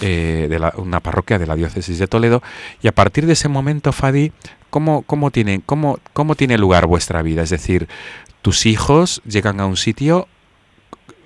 eh, 0.00 0.46
de 0.48 0.58
la, 0.58 0.72
una 0.76 1.00
parroquia 1.00 1.38
de 1.38 1.46
la 1.46 1.54
diócesis 1.54 1.98
de 1.98 2.06
Toledo, 2.06 2.42
y 2.82 2.88
a 2.88 2.92
partir 2.92 3.26
de 3.26 3.34
ese 3.34 3.48
momento, 3.48 3.92
Fadi, 3.92 4.32
¿cómo, 4.70 5.02
cómo, 5.02 5.30
tiene, 5.30 5.60
cómo, 5.64 5.98
cómo 6.14 6.34
tiene 6.34 6.56
lugar 6.56 6.86
vuestra 6.86 7.20
vida? 7.20 7.42
Es 7.42 7.50
decir, 7.50 7.88
tus 8.42 8.64
hijos 8.64 9.20
llegan 9.26 9.60
a 9.60 9.66
un 9.66 9.76
sitio 9.76 10.26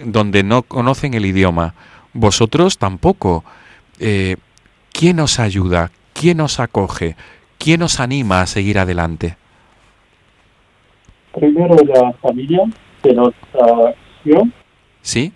donde 0.00 0.42
no 0.42 0.62
conocen 0.62 1.14
el 1.14 1.26
idioma, 1.26 1.74
vosotros 2.12 2.78
tampoco. 2.78 3.44
Eh, 4.00 4.36
¿Quién 4.92 5.20
os 5.20 5.38
ayuda? 5.38 5.90
¿Quién 6.12 6.40
os 6.40 6.60
acoge? 6.60 7.16
¿Quién 7.58 7.82
os 7.82 8.00
anima 8.00 8.40
a 8.40 8.46
seguir 8.46 8.78
adelante? 8.78 9.36
Primero 11.32 11.76
la 11.84 12.12
familia 12.14 12.64
que 13.02 13.12
nos 13.12 13.34
dio. 14.24 14.42
Sí. 15.00 15.32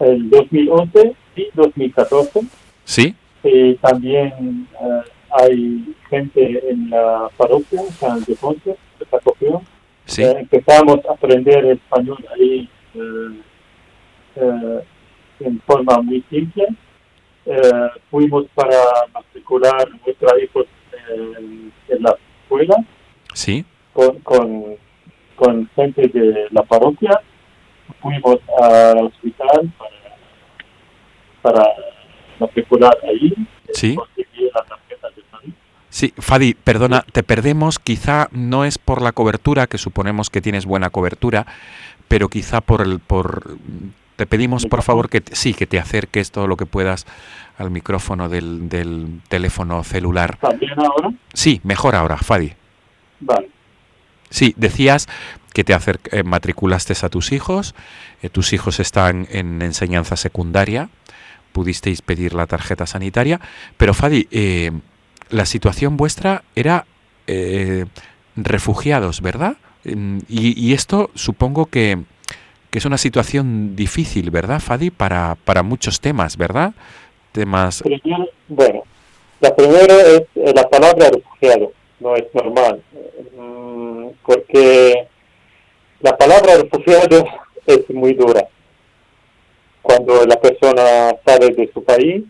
El 0.00 0.30
2011 0.30 1.14
y 1.36 1.48
2014. 1.54 2.40
Sí. 2.84 3.14
Y 3.42 3.74
también 3.76 4.68
eh, 4.80 5.02
hay 5.30 5.94
gente 6.08 6.70
en 6.70 6.90
la 6.90 7.28
parroquia, 7.36 7.82
San 7.98 8.18
Ildefonso, 8.18 8.76
que 8.98 9.04
se 9.04 9.16
acogió. 9.16 9.62
Sí. 10.06 10.22
Eh, 10.22 10.36
empezamos 10.38 11.00
a 11.08 11.12
aprender 11.12 11.64
español 11.66 12.24
ahí 12.34 12.68
eh, 12.94 14.80
en 15.40 15.60
forma 15.60 16.00
muy 16.00 16.24
simple. 16.30 16.66
fuimos 18.10 18.46
para 18.54 18.78
matricular 19.12 19.88
nuestros 20.04 20.32
hijos 20.42 20.66
en, 21.08 22.02
la 22.02 22.16
escuela. 22.42 22.76
Sí. 23.34 23.64
Con, 23.92 24.18
con 24.20 24.76
con 25.44 25.68
gente 25.74 26.08
de 26.08 26.46
la 26.50 26.62
parroquia, 26.62 27.20
fuimos 28.00 28.36
al 28.60 29.06
hospital 29.06 29.72
para, 31.42 31.60
para 31.60 31.70
matricular 32.40 32.96
ahí. 33.04 33.34
Sí. 33.72 33.96
Sí, 35.90 36.12
Fadi, 36.18 36.54
perdona, 36.54 37.04
te 37.12 37.22
perdemos, 37.22 37.78
quizá 37.78 38.26
no 38.32 38.64
es 38.64 38.78
por 38.78 39.00
la 39.00 39.12
cobertura, 39.12 39.68
que 39.68 39.78
suponemos 39.78 40.28
que 40.28 40.40
tienes 40.40 40.66
buena 40.66 40.90
cobertura, 40.90 41.46
pero 42.08 42.28
quizá 42.28 42.60
por 42.60 42.80
el 42.80 42.98
por 42.98 43.58
te 44.16 44.26
pedimos 44.26 44.66
por 44.66 44.82
favor 44.82 45.08
que 45.08 45.22
sí, 45.30 45.54
que 45.54 45.66
te 45.66 45.78
acerques 45.78 46.32
todo 46.32 46.48
lo 46.48 46.56
que 46.56 46.66
puedas 46.66 47.06
al 47.58 47.70
micrófono 47.70 48.28
del, 48.28 48.68
del 48.68 49.20
teléfono 49.28 49.84
celular. 49.84 50.36
¿También 50.38 50.72
ahora? 50.80 51.12
Sí, 51.32 51.60
mejor 51.62 51.94
ahora, 51.94 52.16
Fadi. 52.16 52.52
Vale. 53.20 53.53
Sí, 54.30 54.54
decías 54.56 55.08
que 55.54 55.64
te 55.64 55.72
eh, 55.72 56.22
matriculaste 56.24 56.94
a 57.00 57.08
tus 57.08 57.32
hijos, 57.32 57.74
eh, 58.22 58.28
tus 58.28 58.52
hijos 58.52 58.80
están 58.80 59.26
en 59.30 59.62
enseñanza 59.62 60.16
secundaria, 60.16 60.90
pudisteis 61.52 62.02
pedir 62.02 62.34
la 62.34 62.46
tarjeta 62.46 62.86
sanitaria, 62.86 63.40
pero 63.76 63.94
Fadi, 63.94 64.26
eh, 64.32 64.72
la 65.30 65.46
situación 65.46 65.96
vuestra 65.96 66.42
era 66.56 66.84
refugiados, 68.36 69.22
¿verdad? 69.22 69.56
Mm, 69.84 70.18
y, 70.28 70.74
esto 70.74 71.10
supongo 71.14 71.66
que, 71.66 72.02
que, 72.70 72.78
es 72.78 72.84
una 72.84 72.98
situación 72.98 73.76
difícil, 73.76 74.30
¿verdad, 74.30 74.60
Fadi? 74.60 74.90
Para, 74.90 75.36
para 75.44 75.62
muchos 75.62 76.00
temas, 76.00 76.36
¿verdad? 76.36 76.74
Temas... 77.32 77.82
Bueno, 78.48 78.82
la 79.40 79.54
primera 79.54 79.94
es 79.94 80.22
la 80.34 80.68
palabra 80.68 81.10
refugiado, 81.10 81.72
no 82.00 82.16
es 82.16 82.24
normal 82.34 82.82
porque 84.24 85.08
la 86.00 86.16
palabra 86.16 86.56
refugiado 86.56 87.24
es 87.66 87.90
muy 87.90 88.12
dura. 88.14 88.46
Cuando 89.82 90.24
la 90.26 90.40
persona 90.40 91.16
sale 91.24 91.50
de 91.54 91.70
su 91.72 91.82
país, 91.82 92.24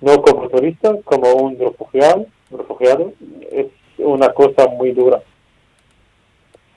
no 0.00 0.20
como 0.22 0.48
turista, 0.48 0.94
como 1.04 1.32
un 1.34 1.58
refugiado, 1.58 2.26
refugiado 2.50 3.12
es 3.50 3.66
una 3.98 4.32
cosa 4.32 4.68
muy 4.68 4.92
dura. 4.92 5.22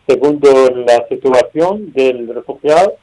Segundo, 0.08 0.70
la 0.86 1.08
situación 1.08 1.94
del 1.94 2.34
refugiado, 2.34 2.96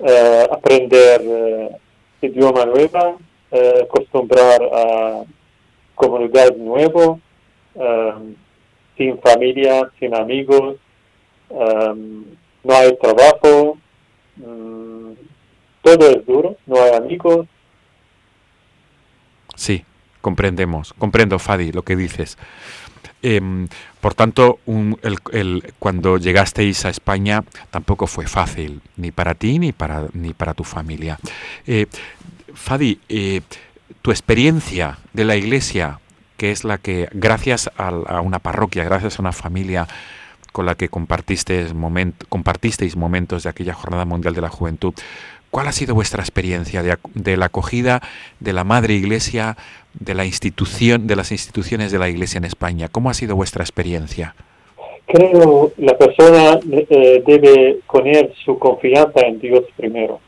eh, 0.00 0.46
aprender 0.50 1.20
eh, 1.24 1.76
idioma 2.22 2.64
nuevo, 2.64 3.18
eh, 3.50 3.82
acostumbrar 3.84 4.62
a 4.72 5.24
comunidad 5.94 6.56
nuevo, 6.56 7.20
sin 8.96 9.18
familia, 9.18 9.90
sin 9.98 10.14
amigos, 10.14 10.76
em, 11.50 12.24
no 12.64 12.74
hay 12.74 12.96
trabajo, 12.98 13.78
mm, 14.36 15.12
todo 15.82 16.10
es 16.10 16.26
duro, 16.26 16.56
no 16.66 16.82
hay 16.82 16.92
amigos. 16.92 17.46
Sí, 19.54 19.84
comprendemos, 20.20 20.92
comprendo 20.94 21.38
Fadi 21.38 21.72
lo 21.72 21.82
que 21.82 21.96
dices. 21.96 22.38
Em, 23.22 23.68
por 24.00 24.14
tanto, 24.14 24.58
el, 25.32 25.74
cuando 25.78 26.18
llegasteis 26.18 26.84
a 26.84 26.90
España 26.90 27.44
tampoco 27.70 28.08
fue 28.08 28.26
fácil, 28.26 28.80
ni 28.96 29.12
para 29.12 29.34
ti 29.34 29.58
ni 29.58 29.72
para, 29.72 30.08
ni 30.12 30.34
para 30.34 30.54
tu 30.54 30.64
familia. 30.64 31.18
Eh, 31.66 31.86
Fadi, 32.52 32.98
eh, 33.08 33.42
tu 34.02 34.10
experiencia 34.10 34.98
de 35.12 35.24
la 35.24 35.36
iglesia 35.36 36.00
que 36.42 36.50
es 36.50 36.64
la 36.64 36.76
que, 36.78 37.08
gracias 37.12 37.70
a, 37.76 38.20
una 38.20 38.40
parroquia, 38.40 38.82
gracias 38.82 39.16
a 39.16 39.22
una 39.22 39.30
familia 39.30 39.86
con 40.50 40.66
la 40.66 40.74
que 40.74 40.88
compartisteis, 40.88 41.72
compartisteis 42.28 42.96
momentos 42.96 43.44
de 43.44 43.50
aquella 43.50 43.74
Jornada 43.74 44.06
Mundial 44.06 44.34
de 44.34 44.40
la 44.40 44.48
Juventud, 44.48 44.92
¿cuál 45.52 45.68
ha 45.68 45.72
sido 45.72 45.94
vuestra 45.94 46.20
experiencia 46.20 46.82
de, 46.82 47.36
la 47.36 47.46
acogida 47.46 48.02
de 48.40 48.52
la 48.52 48.64
Madre 48.64 48.94
Iglesia, 48.94 49.56
de 49.94 50.14
la 50.14 50.24
institución, 50.24 51.06
de 51.06 51.14
las 51.14 51.30
instituciones 51.30 51.92
de 51.92 52.00
la 52.00 52.08
Iglesia 52.08 52.38
en 52.38 52.44
España? 52.44 52.88
¿Cómo 52.90 53.08
ha 53.08 53.14
sido 53.14 53.36
vuestra 53.36 53.62
experiencia? 53.62 54.34
Creo 55.06 55.70
la 55.76 55.96
persona 55.96 56.58
eh, 56.72 57.22
debe 57.24 57.78
poner 57.86 58.32
su 58.44 58.58
confianza 58.58 59.20
en 59.20 59.38
Dios 59.38 59.62
primero. 59.76 60.18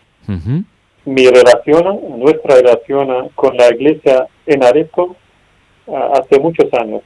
Mi 1.07 1.27
relación, 1.27 2.21
nuestra 2.21 2.55
relación 2.55 3.31
con 3.35 3.57
la 3.57 3.67
Iglesia 3.75 4.29
en 4.47 4.63
Areco 4.63 5.17
hace 5.87 6.39
muchos 6.41 6.73
años, 6.75 7.03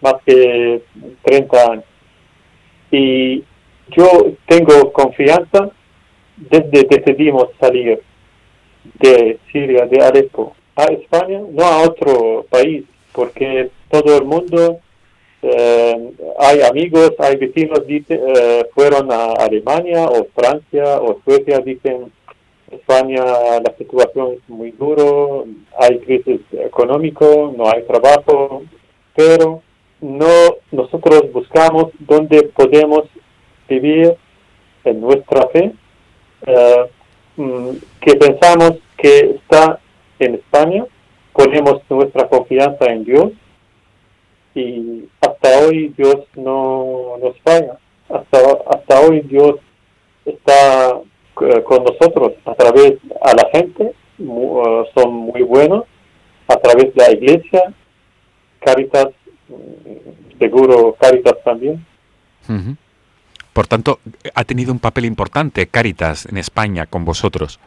más 0.00 0.14
que 0.24 0.82
30 1.22 1.72
años. 1.72 1.84
Y 2.90 3.44
yo 3.90 4.32
tengo 4.46 4.92
confianza 4.92 5.70
desde 6.36 6.86
que 6.86 6.98
decidimos 6.98 7.48
salir 7.60 8.00
de 9.00 9.38
Siria, 9.50 9.86
de 9.86 10.04
Alepo, 10.04 10.54
a 10.76 10.84
España, 10.84 11.40
no 11.50 11.64
a 11.64 11.82
otro 11.82 12.46
país, 12.48 12.84
porque 13.12 13.70
todo 13.90 14.18
el 14.18 14.24
mundo, 14.24 14.78
eh, 15.42 16.10
hay 16.38 16.62
amigos, 16.62 17.12
hay 17.18 17.36
vecinos, 17.36 17.86
dice, 17.86 18.14
eh, 18.14 18.66
fueron 18.74 19.10
a 19.10 19.32
Alemania 19.32 20.04
o 20.04 20.26
Francia 20.34 21.00
o 21.00 21.20
Suecia, 21.24 21.58
dicen, 21.58 22.12
España 22.70 23.24
la 23.24 23.74
situación 23.78 24.32
es 24.34 24.48
muy 24.48 24.72
duro, 24.72 25.46
hay 25.78 25.98
crisis 26.00 26.40
económico, 26.52 27.52
no 27.56 27.68
hay 27.68 27.82
trabajo, 27.84 28.62
pero 29.14 29.62
no 30.00 30.26
nosotros 30.70 31.32
buscamos 31.32 31.86
donde 31.98 32.42
podemos 32.54 33.04
vivir 33.68 34.14
en 34.84 35.00
nuestra 35.00 35.48
fe, 35.48 35.72
eh, 36.46 36.90
mm, 37.36 37.70
que 38.00 38.14
pensamos 38.14 38.72
que 38.96 39.36
está 39.36 39.80
en 40.18 40.34
España, 40.36 40.84
ponemos 41.32 41.82
nuestra 41.88 42.28
confianza 42.28 42.86
en 42.86 43.04
Dios 43.04 43.32
y 44.54 45.08
hasta 45.20 45.66
hoy 45.66 45.94
Dios 45.96 46.16
no 46.34 47.16
nos 47.22 47.38
falla, 47.40 47.78
hasta, 48.08 48.38
hasta 48.70 49.00
hoy 49.00 49.20
Dios 49.20 49.56
está 50.24 51.00
con 51.64 51.84
nosotros 51.84 52.32
a 52.44 52.54
través 52.54 52.94
a 53.22 53.34
la 53.34 53.48
gente, 53.52 53.92
uh, 54.18 54.84
son 54.94 55.14
muy 55.14 55.42
buenos, 55.42 55.84
a 56.48 56.56
través 56.56 56.94
de 56.94 57.02
la 57.02 57.12
iglesia, 57.12 57.72
Caritas, 58.60 59.08
mm, 59.48 60.38
seguro 60.38 60.96
Caritas 60.98 61.34
también. 61.44 61.84
Por 63.52 63.66
tanto, 63.66 64.00
ha 64.34 64.44
tenido 64.44 64.72
un 64.72 64.78
papel 64.78 65.04
importante 65.04 65.66
Caritas 65.66 66.26
en 66.26 66.38
España 66.38 66.86
con 66.86 67.04
vosotros. 67.04 67.60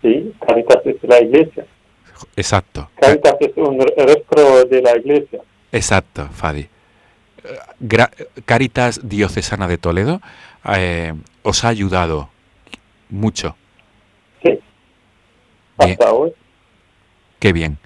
Sí, 0.00 0.32
Caritas 0.46 0.78
es 0.84 0.96
la 1.02 1.20
iglesia. 1.20 1.66
Exacto. 2.36 2.88
Caritas 3.00 3.36
es 3.40 3.56
un 3.56 3.80
resto 3.80 4.64
de 4.66 4.82
la 4.82 4.96
iglesia. 4.96 5.40
Exacto, 5.72 6.28
Fadi. 6.32 6.68
Caritas 8.44 9.08
Diocesana 9.08 9.68
de 9.68 9.78
Toledo 9.78 10.20
eh, 10.76 11.14
os 11.42 11.64
ha 11.64 11.68
ayudado 11.68 12.28
mucho. 13.10 13.56
Sí. 14.42 14.58
Hasta 15.76 16.12
hoy. 16.12 16.32
Qué 17.38 17.52
bien. 17.52 17.78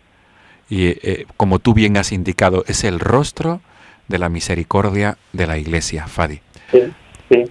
Y 0.68 0.86
eh, 0.86 1.26
como 1.36 1.58
tú 1.58 1.74
bien 1.74 1.96
has 1.96 2.12
indicado, 2.12 2.64
es 2.66 2.84
el 2.84 2.98
rostro 2.98 3.60
de 4.08 4.18
la 4.18 4.28
misericordia 4.28 5.18
de 5.32 5.46
la 5.46 5.58
Iglesia, 5.58 6.06
Fadi. 6.06 6.40
Sí. 6.70 7.44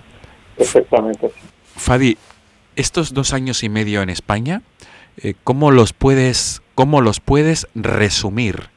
perfectamente. 0.58 1.32
Fadi, 1.76 2.18
estos 2.76 3.14
dos 3.14 3.34
años 3.34 3.64
y 3.64 3.70
medio 3.70 4.02
en 4.02 4.10
España, 4.10 4.62
eh, 5.18 5.34
¿cómo 5.44 5.72
los 5.72 5.94
puedes, 5.94 6.62
cómo 6.76 7.02
los 7.02 7.20
puedes 7.20 7.68
resumir? 7.76 8.70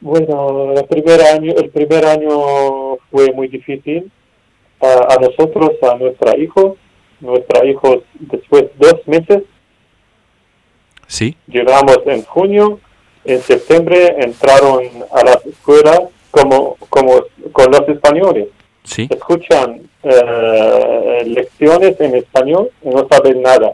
Bueno, 0.00 0.72
el 0.72 0.84
primer 0.86 1.20
año, 1.22 1.54
el 1.56 1.70
primer 1.70 2.04
año 2.06 2.96
fue 3.10 3.32
muy 3.32 3.48
difícil 3.48 4.10
a, 4.80 5.14
a 5.14 5.16
nosotros, 5.20 5.70
a 5.82 5.96
nuestra 5.96 6.36
hijo, 6.38 6.76
nuestra 7.20 7.64
hijos 7.64 7.98
después 8.14 8.64
de 8.78 8.88
dos 8.90 9.06
meses. 9.06 9.42
Sí. 11.06 11.36
Llegamos 11.46 11.98
en 12.06 12.22
junio, 12.24 12.80
en 13.24 13.40
septiembre 13.40 14.16
entraron 14.18 14.82
a 15.12 15.24
las 15.24 15.44
escuelas 15.46 16.00
como, 16.30 16.76
como 16.90 17.22
con 17.52 17.70
los 17.70 17.88
españoles. 17.88 18.48
Sí. 18.82 19.08
Escuchan 19.10 19.82
eh, 20.02 21.22
lecciones 21.26 22.00
en 22.00 22.14
español 22.16 22.70
y 22.82 22.88
no 22.88 23.06
saben 23.10 23.42
nada 23.42 23.72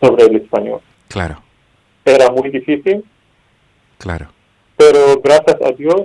sobre 0.00 0.24
el 0.24 0.36
español. 0.36 0.80
Claro, 1.08 1.42
Era 2.04 2.30
muy 2.30 2.50
difícil, 2.50 3.04
claro. 3.98 4.28
pero 4.76 5.20
gracias 5.22 5.56
a 5.62 5.72
Dios 5.72 6.02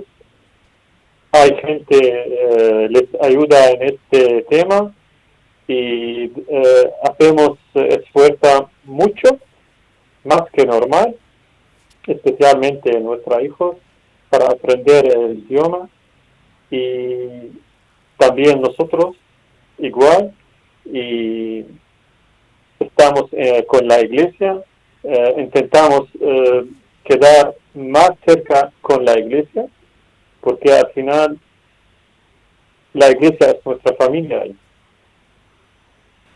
hay 1.42 1.56
gente 1.56 1.98
eh, 2.00 2.88
les 2.90 3.04
ayuda 3.20 3.70
en 3.70 3.82
este 3.82 4.42
tema 4.48 4.94
y 5.68 6.24
eh, 6.24 6.90
hacemos 7.02 7.58
esfuerzo 7.74 8.70
mucho 8.84 9.38
más 10.24 10.42
que 10.52 10.64
normal 10.64 11.16
especialmente 12.06 13.00
nuestros 13.00 13.42
hijos 13.42 13.76
para 14.30 14.46
aprender 14.46 15.06
el 15.06 15.38
idioma 15.38 15.88
y 16.70 17.50
también 18.16 18.60
nosotros 18.60 19.16
igual 19.78 20.32
y 20.84 21.64
estamos 22.78 23.24
eh, 23.32 23.64
con 23.66 23.86
la 23.86 24.00
iglesia 24.00 24.62
eh, 25.02 25.34
intentamos 25.38 26.08
eh, 26.20 26.64
quedar 27.04 27.54
más 27.74 28.10
cerca 28.26 28.72
con 28.80 29.04
la 29.04 29.18
iglesia 29.18 29.66
porque 30.46 30.72
al 30.72 30.88
final 30.92 31.38
la 32.92 33.10
iglesia 33.10 33.50
es 33.50 33.66
nuestra 33.66 33.92
familia 33.96 34.44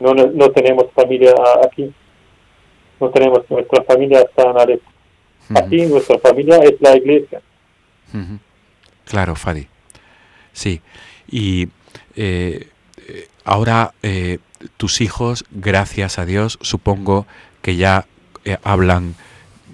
no, 0.01 0.15
no, 0.15 0.27
no 0.27 0.51
tenemos 0.51 0.87
familia 0.93 1.33
aquí 1.65 1.93
no 2.99 3.11
tenemos 3.11 3.49
nuestra 3.49 3.85
familia 3.85 4.23
está 4.23 4.51
en 4.51 4.59
Aleppo 4.59 4.91
aquí 5.55 5.87
nuestra 5.87 6.19
familia 6.19 6.59
es 6.59 6.81
la 6.81 6.97
iglesia. 6.97 7.41
Claro, 9.05 9.35
Fadi. 9.35 9.67
Sí. 10.53 10.81
Y 11.29 11.69
eh, 12.17 12.69
eh, 13.09 13.29
ahora 13.45 13.95
eh, 14.03 14.39
tus 14.77 15.01
hijos, 15.01 15.45
gracias 15.51 16.19
a 16.19 16.25
Dios, 16.25 16.59
supongo 16.61 17.27
que 17.63 17.77
ya 17.77 18.07
eh, 18.45 18.57
hablan 18.63 19.15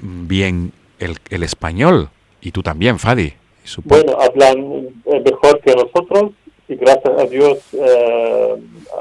bien 0.00 0.72
el, 0.98 1.18
el 1.30 1.42
español. 1.42 2.10
Y 2.40 2.52
tú 2.52 2.62
también, 2.62 2.98
Fadi. 2.98 3.34
Supongo. 3.66 4.02
Bueno, 4.04 4.18
hablan 4.20 4.88
eh, 5.04 5.20
mejor 5.24 5.60
que 5.60 5.74
nosotros 5.74 6.32
y 6.68 6.74
gracias 6.76 7.18
a 7.18 7.24
Dios 7.26 7.58
eh, 7.72 8.54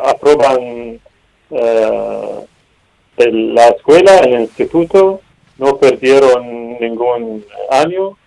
aprueban 0.06 1.00
eh, 1.52 2.46
en 3.18 3.56
la 3.56 3.68
escuela, 3.70 4.18
el 4.20 4.42
instituto, 4.42 5.22
no 5.58 5.78
perdieron 5.78 6.78
ningún 6.80 7.46
año. 7.72 8.18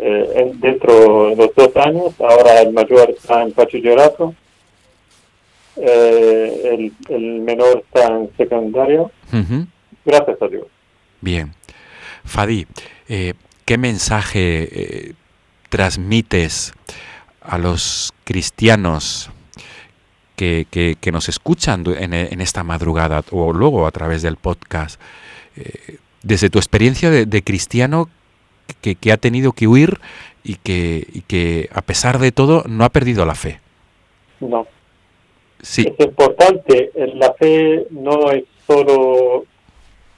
eh, 0.00 0.26
en- 0.36 0.58
dentro 0.60 1.28
de 1.30 1.36
los 1.36 1.54
dos 1.54 1.76
años, 1.76 2.14
ahora 2.18 2.62
el 2.62 2.72
mayor 2.72 3.10
está 3.10 3.42
en 3.42 3.52
bachillerato, 3.54 4.34
el, 5.76 6.92
el 7.08 7.22
menor 7.40 7.84
está 7.86 8.06
en 8.08 8.30
secundaria, 8.36 9.02
Ujú. 9.02 9.66
gracias 10.04 10.40
a 10.40 10.48
Dios. 10.48 10.66
Bien. 11.20 11.52
Fadi, 12.24 12.66
eh, 13.08 13.34
¿qué 13.64 13.76
mensaje 13.78 15.14
transmites 15.72 16.74
a 17.40 17.56
los 17.56 18.12
cristianos 18.24 19.30
que, 20.36 20.66
que- 20.70 20.96
que 21.00 21.10
nos 21.12 21.30
escuchan 21.30 21.82
en, 21.98 22.12
en 22.12 22.40
esta 22.42 22.62
madrugada 22.62 23.24
o 23.30 23.54
luego 23.54 23.86
a 23.86 23.90
través 23.90 24.20
del 24.20 24.36
podcast? 24.36 25.00
Eh, 25.56 25.96
desde 26.22 26.50
tu 26.50 26.58
experiencia 26.58 27.10
de, 27.10 27.24
de 27.24 27.42
cristiano 27.42 28.08
que, 28.82 28.94
que 28.96 29.12
ha 29.12 29.16
tenido 29.16 29.52
que 29.52 29.66
huir 29.66 29.98
y 30.44 30.56
que, 30.56 31.06
y 31.12 31.22
que 31.22 31.68
a 31.72 31.80
pesar 31.80 32.18
de 32.18 32.32
todo 32.32 32.64
no 32.68 32.84
ha 32.84 32.90
perdido 32.90 33.24
la 33.24 33.34
fe. 33.34 33.58
No. 34.40 34.66
Sí, 35.62 35.86
Es 35.98 36.06
importante, 36.06 36.90
eh, 36.94 37.12
la 37.14 37.32
fe 37.34 37.86
no 37.90 38.30
es 38.30 38.44
solo 38.66 39.44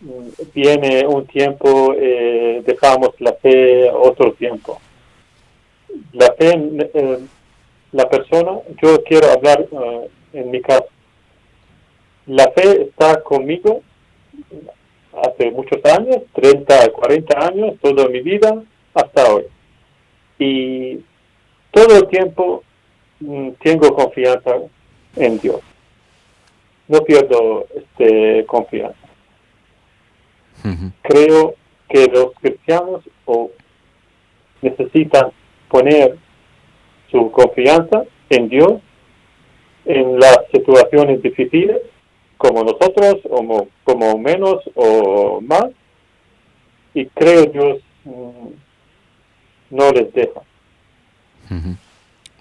mm, 0.01 0.29
viene 0.53 1.07
un 1.07 1.27
tiempo, 1.27 1.95
eh, 1.97 2.61
dejamos 2.67 3.11
la 3.21 3.35
fe 3.35 3.89
otro 3.91 4.33
tiempo. 4.33 4.81
La 6.13 6.33
fe, 6.35 6.55
eh, 6.95 7.19
la 7.93 8.09
persona, 8.09 8.59
yo 8.83 9.03
quiero 9.05 9.31
hablar 9.31 9.67
eh, 9.71 10.09
en 10.33 10.51
mi 10.51 10.61
caso, 10.61 10.87
la 12.27 12.51
fe 12.53 12.83
está 12.83 13.23
conmigo 13.23 13.83
hace 15.23 15.51
muchos 15.51 15.85
años, 15.85 16.23
30, 16.33 16.91
40 16.91 17.47
años, 17.47 17.75
toda 17.81 18.09
mi 18.09 18.21
vida, 18.21 18.63
hasta 18.95 19.33
hoy. 19.33 19.45
Y 20.39 21.01
todo 21.71 21.99
el 21.99 22.09
tiempo 22.09 22.63
mm, 23.21 23.51
tengo 23.63 23.95
confianza 23.95 24.57
en 25.17 25.39
Dios. 25.39 25.61
No 26.89 27.01
pierdo 27.01 27.67
este 27.75 28.45
confianza. 28.47 28.99
Creo 31.03 31.55
que 31.89 32.07
los 32.07 32.33
cristianos 32.41 33.03
o 33.27 33.51
necesitan 34.63 35.31
poner 35.75 36.16
su 37.11 37.31
confianza 37.33 38.05
en 38.31 38.49
Dios 38.49 38.75
en 39.87 40.18
las 40.20 40.39
situaciones 40.53 41.20
difíciles, 41.20 41.79
como 42.39 42.62
nosotros, 42.62 43.16
o 43.29 43.43
mo- 43.43 43.68
como 43.83 44.16
menos 44.18 44.57
o 44.77 45.41
más, 45.41 45.66
y 46.95 47.07
creo 47.07 47.45
Dios 47.47 47.79
mm, 48.05 48.49
no 49.70 49.91
les 49.91 50.12
deja. 50.14 50.41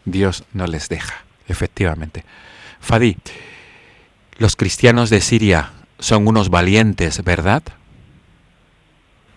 Dios 0.06 0.44
no 0.54 0.68
les 0.68 0.90
deja, 0.90 1.24
efectivamente. 1.48 2.24
Fadi, 2.80 3.18
los 4.38 4.56
cristianos 4.56 5.10
de 5.10 5.22
Siria 5.22 5.72
son 6.00 6.28
unos 6.28 6.50
valientes, 6.50 7.24
¿verdad? 7.24 7.64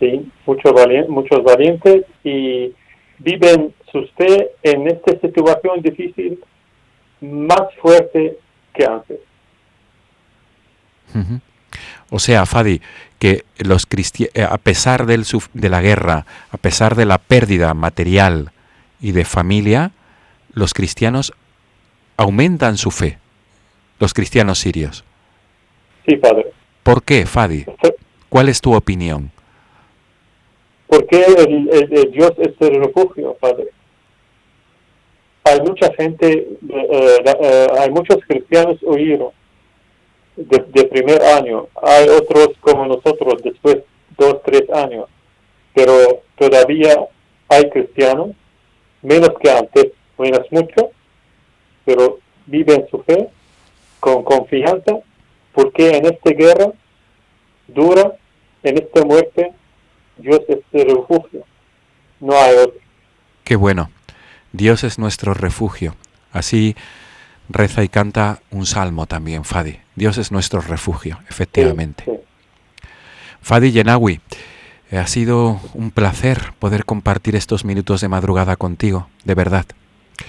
Sí, 0.01 0.30
muchos, 0.47 0.72
valien- 0.72 1.09
muchos 1.09 1.42
valientes 1.42 2.05
y 2.24 2.72
viven 3.18 3.74
fe 4.16 4.51
en 4.62 4.86
esta 4.88 5.18
situación 5.20 5.82
difícil 5.82 6.38
más 7.20 7.74
fuerte 7.80 8.38
que 8.74 8.84
antes. 8.84 9.18
O 12.11 12.18
sea, 12.18 12.47
Fadi, 12.47 12.80
que 13.18 13.44
los 13.59 13.86
eh, 14.34 14.42
a 14.42 14.59
pesar 14.59 15.07
del 15.07 15.24
suf- 15.24 15.49
de 15.55 15.68
la 15.68 15.80
guerra, 15.80 16.26
a 16.51 16.57
pesar 16.57 16.94
de 16.94 17.07
la 17.07 17.18
pérdida 17.18 17.74
material 17.74 18.53
y 19.01 19.12
de 19.12 19.24
familia, 19.24 19.92
los 20.53 20.74
cristianos 20.74 21.32
aumentan 22.16 22.76
su 22.76 22.90
fe, 22.90 23.18
los 23.99 24.14
cristianos 24.14 24.59
sirios. 24.59 25.05
Sí, 26.07 26.16
Padre. 26.16 26.47
¿Por 26.82 27.03
qué, 27.03 27.26
Fadi? 27.26 27.64
¿Cuál 28.28 28.49
es 28.49 28.61
tu 28.61 28.74
opinión? 28.74 29.30
Porque 30.86 31.24
el, 31.24 31.68
el- 31.70 31.92
el 31.92 32.11
Dios 32.12 32.32
es 32.38 32.55
el 32.61 32.80
refugio, 32.84 33.34
Padre. 33.40 33.68
Hay 35.47 35.61
mucha 35.61 35.92
gente, 35.94 36.26
eh, 36.28 36.59
eh, 36.70 37.36
eh, 37.40 37.66
hay 37.78 37.90
muchos 37.90 38.16
cristianos 38.26 38.78
huyeron 38.82 39.30
de, 40.34 40.59
de 40.59 40.84
primer 40.86 41.22
año. 41.22 41.68
Hay 41.82 42.09
otros 42.09 42.49
como 42.61 42.84
nosotros 42.86 43.40
después 43.44 43.78
dos, 44.18 44.42
tres 44.44 44.64
años. 44.72 45.07
Pero 45.72 46.22
todavía 46.36 46.99
hay 47.49 47.70
cristianos, 47.70 48.30
menos 49.03 49.30
que 49.40 49.49
antes, 49.49 49.92
menos 50.18 50.51
mucho, 50.51 50.90
pero 51.84 52.18
viven 52.47 52.84
su 52.90 53.01
fe 53.05 53.28
con 54.01 54.24
confianza, 54.24 54.99
porque 55.53 55.90
en 55.90 56.07
esta 56.07 56.30
guerra 56.30 56.72
dura, 57.68 58.16
en 58.64 58.78
esta 58.78 59.05
muerte, 59.05 59.53
Dios 60.16 60.40
es 60.49 60.59
el 60.72 60.97
refugio. 60.97 61.44
No 62.18 62.32
hay 62.32 62.57
otro. 62.57 62.80
Qué 63.44 63.55
bueno. 63.55 63.90
Dios 64.57 64.84
es 64.84 64.98
nuestro 64.98 65.34
refugio. 65.34 65.94
Así 66.32 66.76
reza 67.48 67.84
y 67.84 67.88
canta 67.88 68.40
un 68.50 68.64
salmo 68.66 69.07
también, 69.07 69.44
Fadi. 69.44 69.78
Dios 69.94 70.18
es 70.18 70.32
nuestro 70.32 70.61
refugio, 70.61 71.18
efectivamente. 71.28 72.04
Sí, 72.04 72.12
sí. 72.12 72.88
Fadi 73.42 73.70
Yenawi, 73.70 74.20
eh, 74.90 74.98
ha 74.98 75.07
sido 75.07 75.61
un 75.74 75.90
placer 75.90 76.52
poder 76.59 76.84
compartir 76.84 77.36
estos 77.36 77.64
minutos 77.64 78.00
de 78.00 78.09
madrugada 78.09 78.57
contigo, 78.57 79.09
de 79.24 79.34
verdad. 79.34 79.66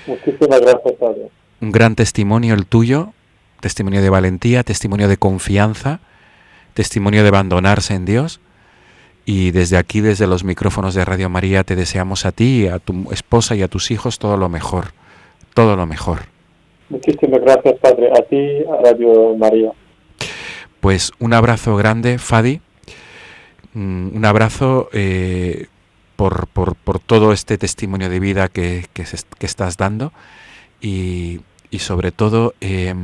Muchísimas 0.06 0.60
gracias, 0.62 0.94
Padre. 1.00 1.30
un 1.62 1.72
gran 1.72 1.96
testimonio 1.96 2.54
el 2.54 2.66
tuyo, 2.66 3.14
testimonio 3.62 4.02
de 4.02 4.10
valentía, 4.10 4.64
testimonio 4.64 5.08
de 5.08 5.18
confianza, 5.18 6.02
testimonio 6.74 7.24
de 7.24 7.30
abandonarse 7.30 7.96
en 7.96 8.06
Dios. 8.06 8.40
Y 9.30 9.52
desde 9.52 9.76
aquí, 9.76 10.00
desde 10.00 10.26
los 10.26 10.46
micrófonos 10.46 10.96
de 10.96 11.04
Radio 11.04 11.30
María, 11.30 11.66
te 11.66 11.76
deseamos 11.76 12.26
a 12.26 12.32
ti, 12.32 12.66
a 12.68 12.80
tu 12.80 13.12
esposa 13.12 13.58
y 13.58 13.62
a 13.62 13.68
tus 13.68 13.92
hijos 13.92 14.20
todo 14.20 14.38
lo 14.38 14.48
mejor, 14.48 14.94
todo 15.54 15.76
lo 15.76 15.86
mejor. 15.86 16.20
Muchísimas 16.88 17.42
gracias, 17.42 17.78
Padre, 17.82 18.10
a 18.18 18.22
ti, 18.22 18.64
a 18.72 18.82
Radio 18.86 19.36
María. 19.36 19.74
Pues 20.80 21.12
un 21.20 21.34
abrazo 21.34 21.76
grande, 21.76 22.20
Fadi, 22.20 22.62
mm, 23.74 24.16
un 24.16 24.24
abrazo 24.24 24.88
eh, 24.94 25.66
por, 26.16 26.48
por, 26.48 26.78
por, 26.78 27.00
todo 27.00 27.34
este 27.34 27.58
testimonio 27.58 28.08
de 28.08 28.22
vida 28.22 28.48
que, 28.48 28.86
que, 28.94 29.04
que 29.38 29.46
estás 29.46 29.76
dando 29.76 30.14
y, 30.80 31.42
y 31.70 31.80
sobre 31.80 32.14
todo, 32.14 32.54
eh, 32.62 32.96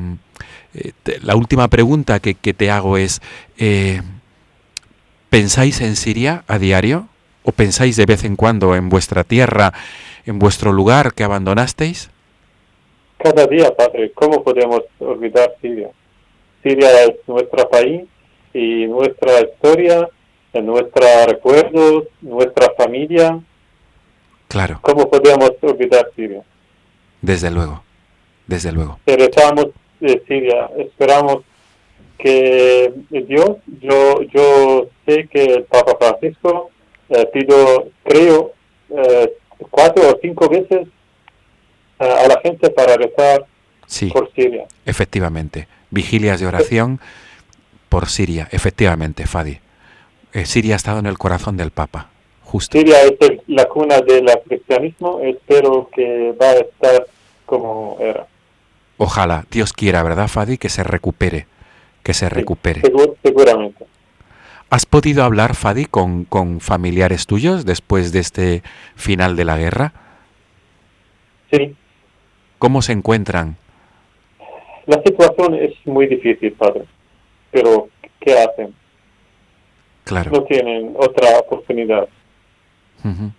te, 1.04 1.20
la 1.20 1.36
última 1.36 1.68
pregunta 1.68 2.22
que, 2.22 2.36
que 2.36 2.54
te 2.54 2.72
hago 2.72 2.96
es, 2.96 3.22
eh, 3.58 4.02
¿pensáis 5.34 5.82
en 5.82 5.96
Siria 5.96 6.44
a 6.48 6.60
diario? 6.60 7.08
¿O 7.42 7.52
pensáis 7.52 7.98
de 7.98 8.06
vez 8.06 8.24
en 8.24 8.36
cuando 8.36 8.76
en 8.76 8.88
vuestra 8.90 9.24
tierra, 9.24 9.74
en 10.28 10.38
vuestro 10.38 10.72
lugar 10.72 11.16
que 11.16 11.24
abandonasteis? 11.24 12.12
Cada 13.18 13.48
día, 13.48 13.76
Padre, 13.76 14.12
¿cómo 14.14 14.44
podemos 14.44 14.82
olvidar 15.00 15.56
Siria? 15.60 15.90
Siria 16.62 16.88
es 17.06 17.16
nuestro 17.26 17.68
país 17.68 18.04
y 18.54 18.86
nuestra 18.86 19.42
historia, 19.42 20.08
nuestros 20.54 21.26
recuerdos, 21.26 22.04
nuestra 22.22 22.72
familia. 22.78 23.40
Claro. 24.50 24.78
¿Cómo 24.84 25.10
podemos 25.10 25.52
olvidar 25.62 26.12
Siria? 26.16 26.44
Desde 27.24 27.50
luego, 27.50 27.84
desde 28.46 28.72
luego. 28.72 29.00
Regresamos 29.08 29.70
de 30.00 30.24
Siria, 30.28 30.70
esperamos 30.78 31.40
que 32.24 32.94
Dios, 33.10 33.58
yo, 33.82 34.22
yo 34.34 34.88
sé 35.06 35.28
que 35.28 35.44
el 35.44 35.64
Papa 35.66 35.98
Francisco 36.00 36.72
eh, 37.10 37.30
pido, 37.34 37.90
creo, 38.06 38.54
eh, 38.90 39.34
cuatro 39.70 40.10
o 40.10 40.20
cinco 40.22 40.48
veces 40.48 40.88
eh, 42.00 42.06
a 42.06 42.28
la 42.28 42.40
gente 42.42 42.70
para 42.70 42.96
rezar 42.96 43.46
sí, 43.86 44.08
por 44.08 44.32
Siria. 44.34 44.66
Efectivamente, 44.86 45.68
vigilias 45.90 46.40
de 46.40 46.48
oración 46.48 47.02
por 47.90 48.08
Siria, 48.08 48.48
efectivamente, 48.52 49.28
Fadi. 49.28 49.60
Eh, 50.32 50.46
Siria 50.46 50.76
ha 50.76 50.78
estado 50.78 51.00
en 51.00 51.08
el 51.08 51.18
corazón 51.18 51.58
del 51.58 51.72
Papa, 51.72 52.10
justo. 52.42 52.78
Siria 52.78 53.02
es 53.02 53.16
el, 53.20 53.42
la 53.48 53.66
cuna 53.66 54.00
del 54.00 54.26
cristianismo, 54.48 55.20
espero 55.20 55.90
que 55.94 56.34
va 56.42 56.52
a 56.52 56.54
estar 56.54 57.06
como 57.46 57.98
era. 58.00 58.28
Ojalá, 58.96 59.46
Dios 59.52 59.74
quiera, 59.74 60.02
¿verdad, 60.04 60.30
Fadi? 60.30 60.58
Que 60.58 60.70
se 60.70 60.84
recupere, 60.84 61.48
que 62.04 62.14
se 62.14 62.30
recupere. 62.30 62.82
Segur, 62.82 63.18
seguramente. 63.24 63.86
¿Has 64.70 64.86
podido 64.86 65.24
hablar, 65.24 65.56
Fadi, 65.56 65.86
con, 65.86 66.26
con, 66.26 66.60
familiares 66.60 67.28
tuyos 67.28 67.66
después 67.66 68.12
de 68.12 68.20
este 68.20 68.64
final 68.96 69.36
de 69.36 69.46
la 69.46 69.58
guerra? 69.58 69.94
Sí. 71.52 71.76
¿Cómo 72.60 72.82
se 72.82 72.94
encuentran? 72.94 73.58
La 74.86 75.02
situación 75.04 75.56
es 75.56 75.74
muy 75.86 76.08
difícil, 76.08 76.54
padre. 76.54 76.86
Pero, 77.52 77.90
¿qué 78.20 78.40
hacen? 78.40 78.74
Claro. 80.04 80.32
No 80.32 80.44
tienen 80.44 80.94
otra 80.98 81.40
oportunidad. 81.40 82.08
Uh 83.04 83.08
-huh. 83.10 83.32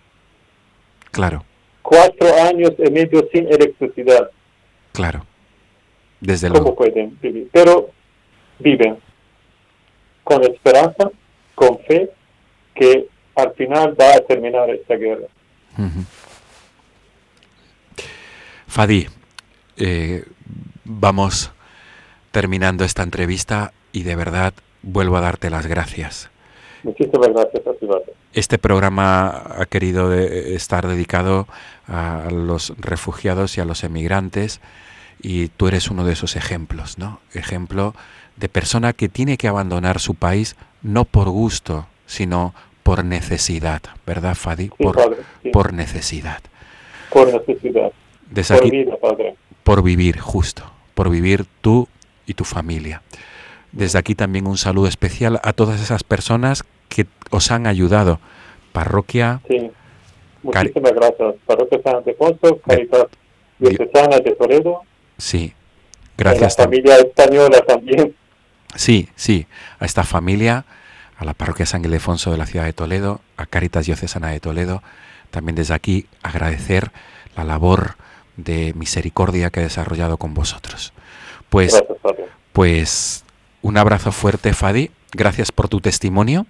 Claro. 1.10 1.44
Cuatro 1.82 2.28
años 2.48 2.72
y 2.78 2.90
medio 2.90 3.28
sin 3.32 3.46
electricidad. 3.52 4.30
Claro. 4.92 5.26
Desde 6.20 6.48
¿Cómo 6.48 6.60
luego. 6.60 6.76
pueden 6.76 7.18
vivir? 7.20 7.48
Pero 7.52 7.90
viven 8.58 8.98
con 10.22 10.42
esperanza, 10.44 11.10
con 11.54 11.78
fe, 11.80 12.10
que 12.74 13.08
al 13.36 13.52
final 13.54 13.96
va 14.00 14.14
a 14.16 14.20
terminar 14.20 14.70
esta 14.70 14.94
guerra. 14.96 15.26
Uh 15.76 15.82
-huh. 15.82 16.04
Fadi, 18.66 19.06
eh, 19.76 20.24
vamos 20.84 21.52
terminando 22.30 22.84
esta 22.84 23.02
entrevista 23.02 23.72
y 23.92 24.02
de 24.02 24.16
verdad 24.16 24.54
vuelvo 24.82 25.16
a 25.16 25.20
darte 25.20 25.50
las 25.50 25.66
gracias. 25.66 26.30
Muchísimas 26.82 27.28
gracias 27.28 27.66
a 27.66 27.72
ti. 27.74 27.86
Este 28.32 28.58
programa 28.58 29.44
ha 29.58 29.66
querido 29.66 30.10
de 30.10 30.54
estar 30.54 30.86
dedicado 30.86 31.46
a 31.86 32.28
los 32.30 32.74
refugiados 32.78 33.56
y 33.56 33.60
a 33.60 33.64
los 33.64 33.84
emigrantes 33.84 34.60
y 35.22 35.48
tú 35.48 35.68
eres 35.68 35.90
uno 35.90 36.04
de 36.04 36.12
esos 36.12 36.34
ejemplos, 36.34 36.98
¿no? 36.98 37.20
Ejemplo 37.32 37.94
de 38.36 38.48
persona 38.48 38.92
que 38.92 39.08
tiene 39.08 39.36
que 39.36 39.48
abandonar 39.48 40.00
su 40.00 40.14
país 40.14 40.56
no 40.82 41.04
por 41.04 41.28
gusto, 41.28 41.86
sino 42.06 42.54
por 42.82 43.04
necesidad, 43.04 43.82
¿verdad, 44.06 44.34
Fadi? 44.34 44.64
Sí, 44.64 44.70
por, 44.78 44.96
padre, 44.96 45.16
sí. 45.42 45.50
por 45.50 45.72
necesidad. 45.72 46.40
Por 47.10 47.32
necesidad. 47.32 47.92
Por 48.48 48.70
vida, 48.70 48.96
padre. 48.96 49.36
por 49.62 49.82
vivir, 49.82 50.18
justo, 50.18 50.64
por 50.94 51.08
vivir 51.08 51.46
tú 51.60 51.88
y 52.26 52.34
tu 52.34 52.44
familia. 52.44 53.02
Desde 53.72 53.98
aquí 53.98 54.14
también 54.14 54.46
un 54.46 54.58
saludo 54.58 54.86
especial 54.86 55.40
a 55.42 55.52
todas 55.52 55.80
esas 55.80 56.04
personas 56.04 56.64
que 56.88 57.06
os 57.30 57.50
han 57.50 57.66
ayudado. 57.66 58.20
Parroquia, 58.72 59.40
Sí. 59.48 59.70
Muchísimas 60.42 60.92
gracias. 60.92 61.34
Parroquia 61.46 61.80
San 61.82 62.02
Caritas 62.66 63.06
Diocesana 63.58 64.18
de 64.18 64.32
Toledo, 64.32 64.82
sí. 65.16 65.54
Gracias 66.18 66.58
la 66.58 66.64
familia 66.64 66.96
española 66.98 67.62
también. 67.66 68.14
Sí, 68.74 69.08
sí, 69.16 69.46
a 69.78 69.84
esta 69.84 70.04
familia, 70.04 70.64
a 71.16 71.24
la 71.24 71.34
parroquia 71.34 71.66
San 71.66 71.84
Ildefonso 71.84 72.30
de 72.30 72.38
la 72.38 72.46
ciudad 72.46 72.64
de 72.64 72.72
Toledo, 72.72 73.20
a 73.36 73.46
Caritas 73.46 73.86
Diocesana 73.86 74.28
de 74.28 74.40
Toledo, 74.40 74.82
también 75.30 75.56
desde 75.56 75.74
aquí 75.74 76.06
agradecer 76.22 76.92
la 77.36 77.44
labor 77.44 77.96
de 78.36 78.72
misericordia 78.74 79.50
que 79.50 79.60
he 79.60 79.64
desarrollado 79.64 80.16
con 80.16 80.34
vosotros. 80.34 80.92
Pues, 81.50 81.72
Gracias, 81.72 82.28
pues 82.52 83.24
un 83.62 83.76
abrazo 83.76 84.12
fuerte, 84.12 84.52
Fadi, 84.52 84.90
gracias 85.12 85.52
por 85.52 85.68
tu 85.68 85.80
testimonio 85.80 86.46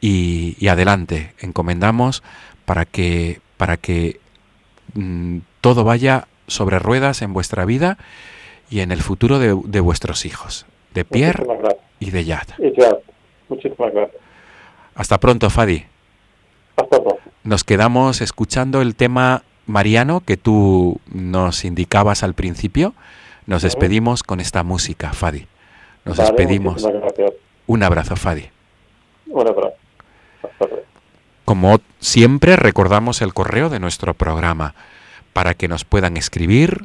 y, 0.00 0.56
y 0.58 0.68
adelante, 0.68 1.34
encomendamos 1.38 2.22
para 2.64 2.84
que, 2.84 3.40
para 3.56 3.76
que 3.76 4.20
mm, 4.94 5.38
todo 5.60 5.84
vaya 5.84 6.26
sobre 6.46 6.78
ruedas 6.78 7.22
en 7.22 7.32
vuestra 7.32 7.64
vida 7.64 7.98
y 8.70 8.80
en 8.80 8.92
el 8.92 9.02
futuro 9.02 9.38
de, 9.38 9.58
de 9.64 9.80
vuestros 9.80 10.24
hijos, 10.26 10.66
de 10.94 11.04
Pierre 11.04 11.44
y 11.98 12.10
de 12.10 12.24
Yad. 12.24 12.48
Y 12.58 12.72
ya, 12.78 12.96
muchísimas 13.48 13.92
gracias. 13.92 14.20
Hasta 14.94 15.18
pronto, 15.18 15.50
Fadi. 15.50 15.84
Hasta 16.76 16.96
luego. 16.98 17.18
Nos 17.44 17.64
quedamos 17.64 18.20
escuchando 18.20 18.82
el 18.82 18.94
tema 18.94 19.42
mariano 19.66 20.20
que 20.20 20.36
tú 20.36 21.00
nos 21.12 21.64
indicabas 21.64 22.22
al 22.22 22.34
principio. 22.34 22.94
Nos 23.46 23.62
despedimos 23.62 24.22
con 24.22 24.40
esta 24.40 24.62
música, 24.62 25.12
Fadi. 25.12 25.46
Nos 26.04 26.16
Vale, 26.16 26.30
despedimos. 26.30 26.86
Un 27.66 27.82
abrazo, 27.82 28.16
Fadi. 28.16 28.48
Un 29.26 29.48
abrazo. 29.48 29.74
Hasta. 30.42 30.66
Como 31.44 31.80
siempre, 31.98 32.56
recordamos 32.56 33.22
el 33.22 33.34
correo 33.34 33.70
de 33.70 33.80
nuestro 33.80 34.14
programa 34.14 34.74
para 35.32 35.54
que 35.54 35.68
nos 35.68 35.84
puedan 35.84 36.16
escribir 36.16 36.84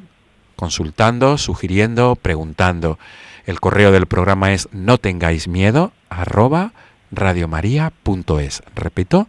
consultando, 0.56 1.38
sugiriendo, 1.38 2.16
preguntando. 2.16 2.98
El 3.46 3.60
correo 3.60 3.92
del 3.92 4.08
programa 4.08 4.54
es 4.54 4.68
no 4.72 4.98
tengáis 4.98 5.48
miedo 5.48 5.92
arroba 6.10 6.74
radiomaria.es. 7.12 8.64
Repito, 8.76 9.28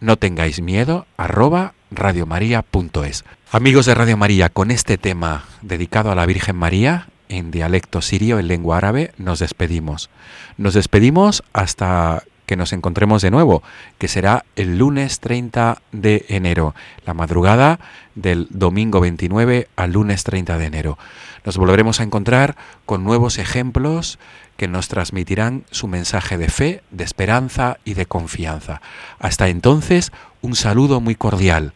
no 0.00 0.16
tengáis 0.16 0.60
miedo 0.60 1.06
arroba 1.16 1.74
radiomaria.es. 1.90 3.24
Amigos 3.52 3.86
de 3.86 3.94
Radio 3.94 4.16
María, 4.16 4.48
con 4.48 4.70
este 4.70 4.98
tema 4.98 5.44
dedicado 5.62 6.10
a 6.10 6.14
la 6.14 6.26
Virgen 6.26 6.56
María 6.56 7.08
en 7.28 7.50
dialecto 7.50 8.02
sirio, 8.02 8.38
en 8.38 8.48
lengua 8.48 8.78
árabe, 8.78 9.12
nos 9.18 9.38
despedimos. 9.38 10.10
Nos 10.56 10.74
despedimos 10.74 11.42
hasta 11.52 12.22
que 12.46 12.56
nos 12.56 12.72
encontremos 12.72 13.22
de 13.22 13.30
nuevo, 13.30 13.62
que 13.98 14.08
será 14.08 14.44
el 14.56 14.78
lunes 14.78 15.20
30 15.20 15.80
de 15.92 16.26
enero, 16.28 16.74
la 17.06 17.14
madrugada 17.14 17.80
del 18.14 18.46
domingo 18.50 19.00
29 19.00 19.68
al 19.76 19.92
lunes 19.92 20.24
30 20.24 20.58
de 20.58 20.66
enero. 20.66 20.98
Nos 21.44 21.56
volveremos 21.56 22.00
a 22.00 22.04
encontrar 22.04 22.56
con 22.86 23.04
nuevos 23.04 23.38
ejemplos 23.38 24.18
que 24.56 24.68
nos 24.68 24.88
transmitirán 24.88 25.64
su 25.70 25.88
mensaje 25.88 26.38
de 26.38 26.48
fe, 26.48 26.82
de 26.90 27.04
esperanza 27.04 27.78
y 27.84 27.94
de 27.94 28.06
confianza. 28.06 28.80
Hasta 29.18 29.48
entonces, 29.48 30.12
un 30.42 30.54
saludo 30.54 31.00
muy 31.00 31.14
cordial. 31.14 31.72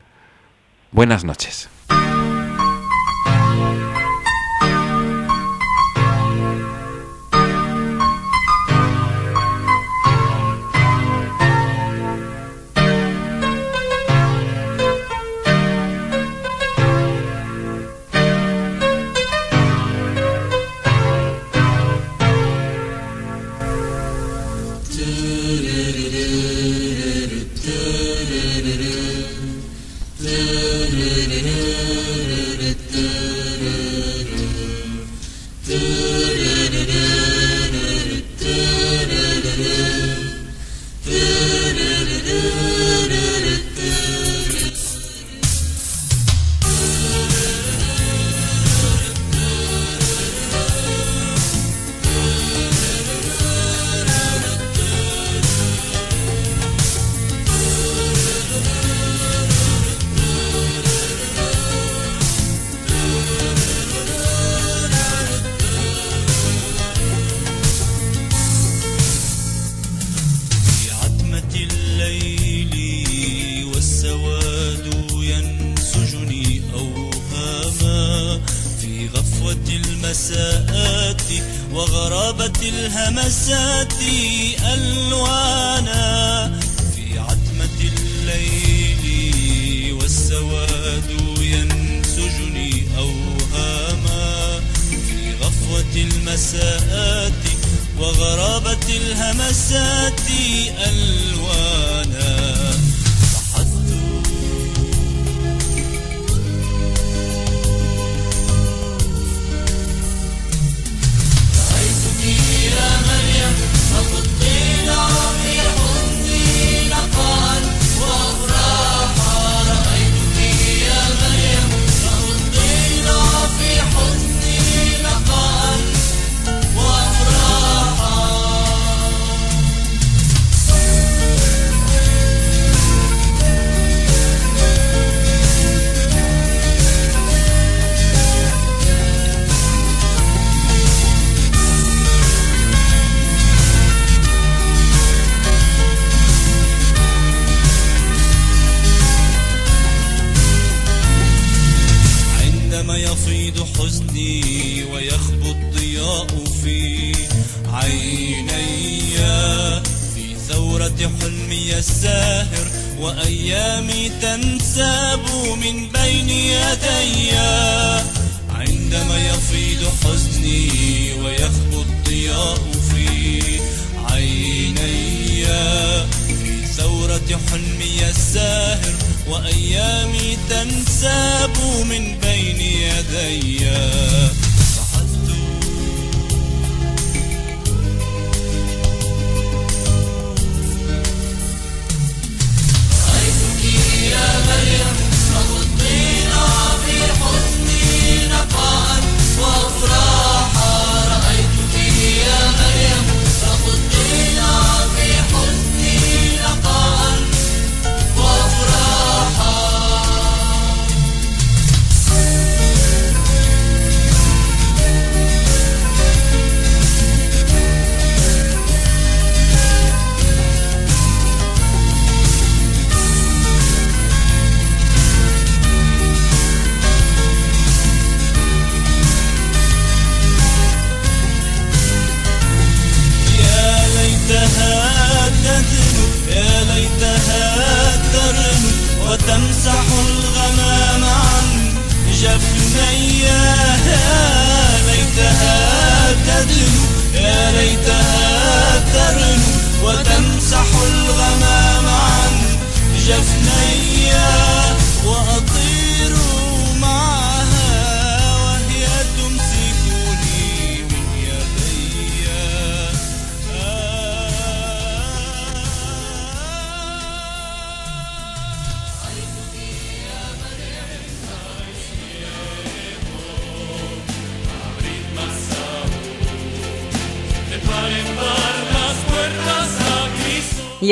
Buenas 0.92 1.24
noches. 1.24 1.68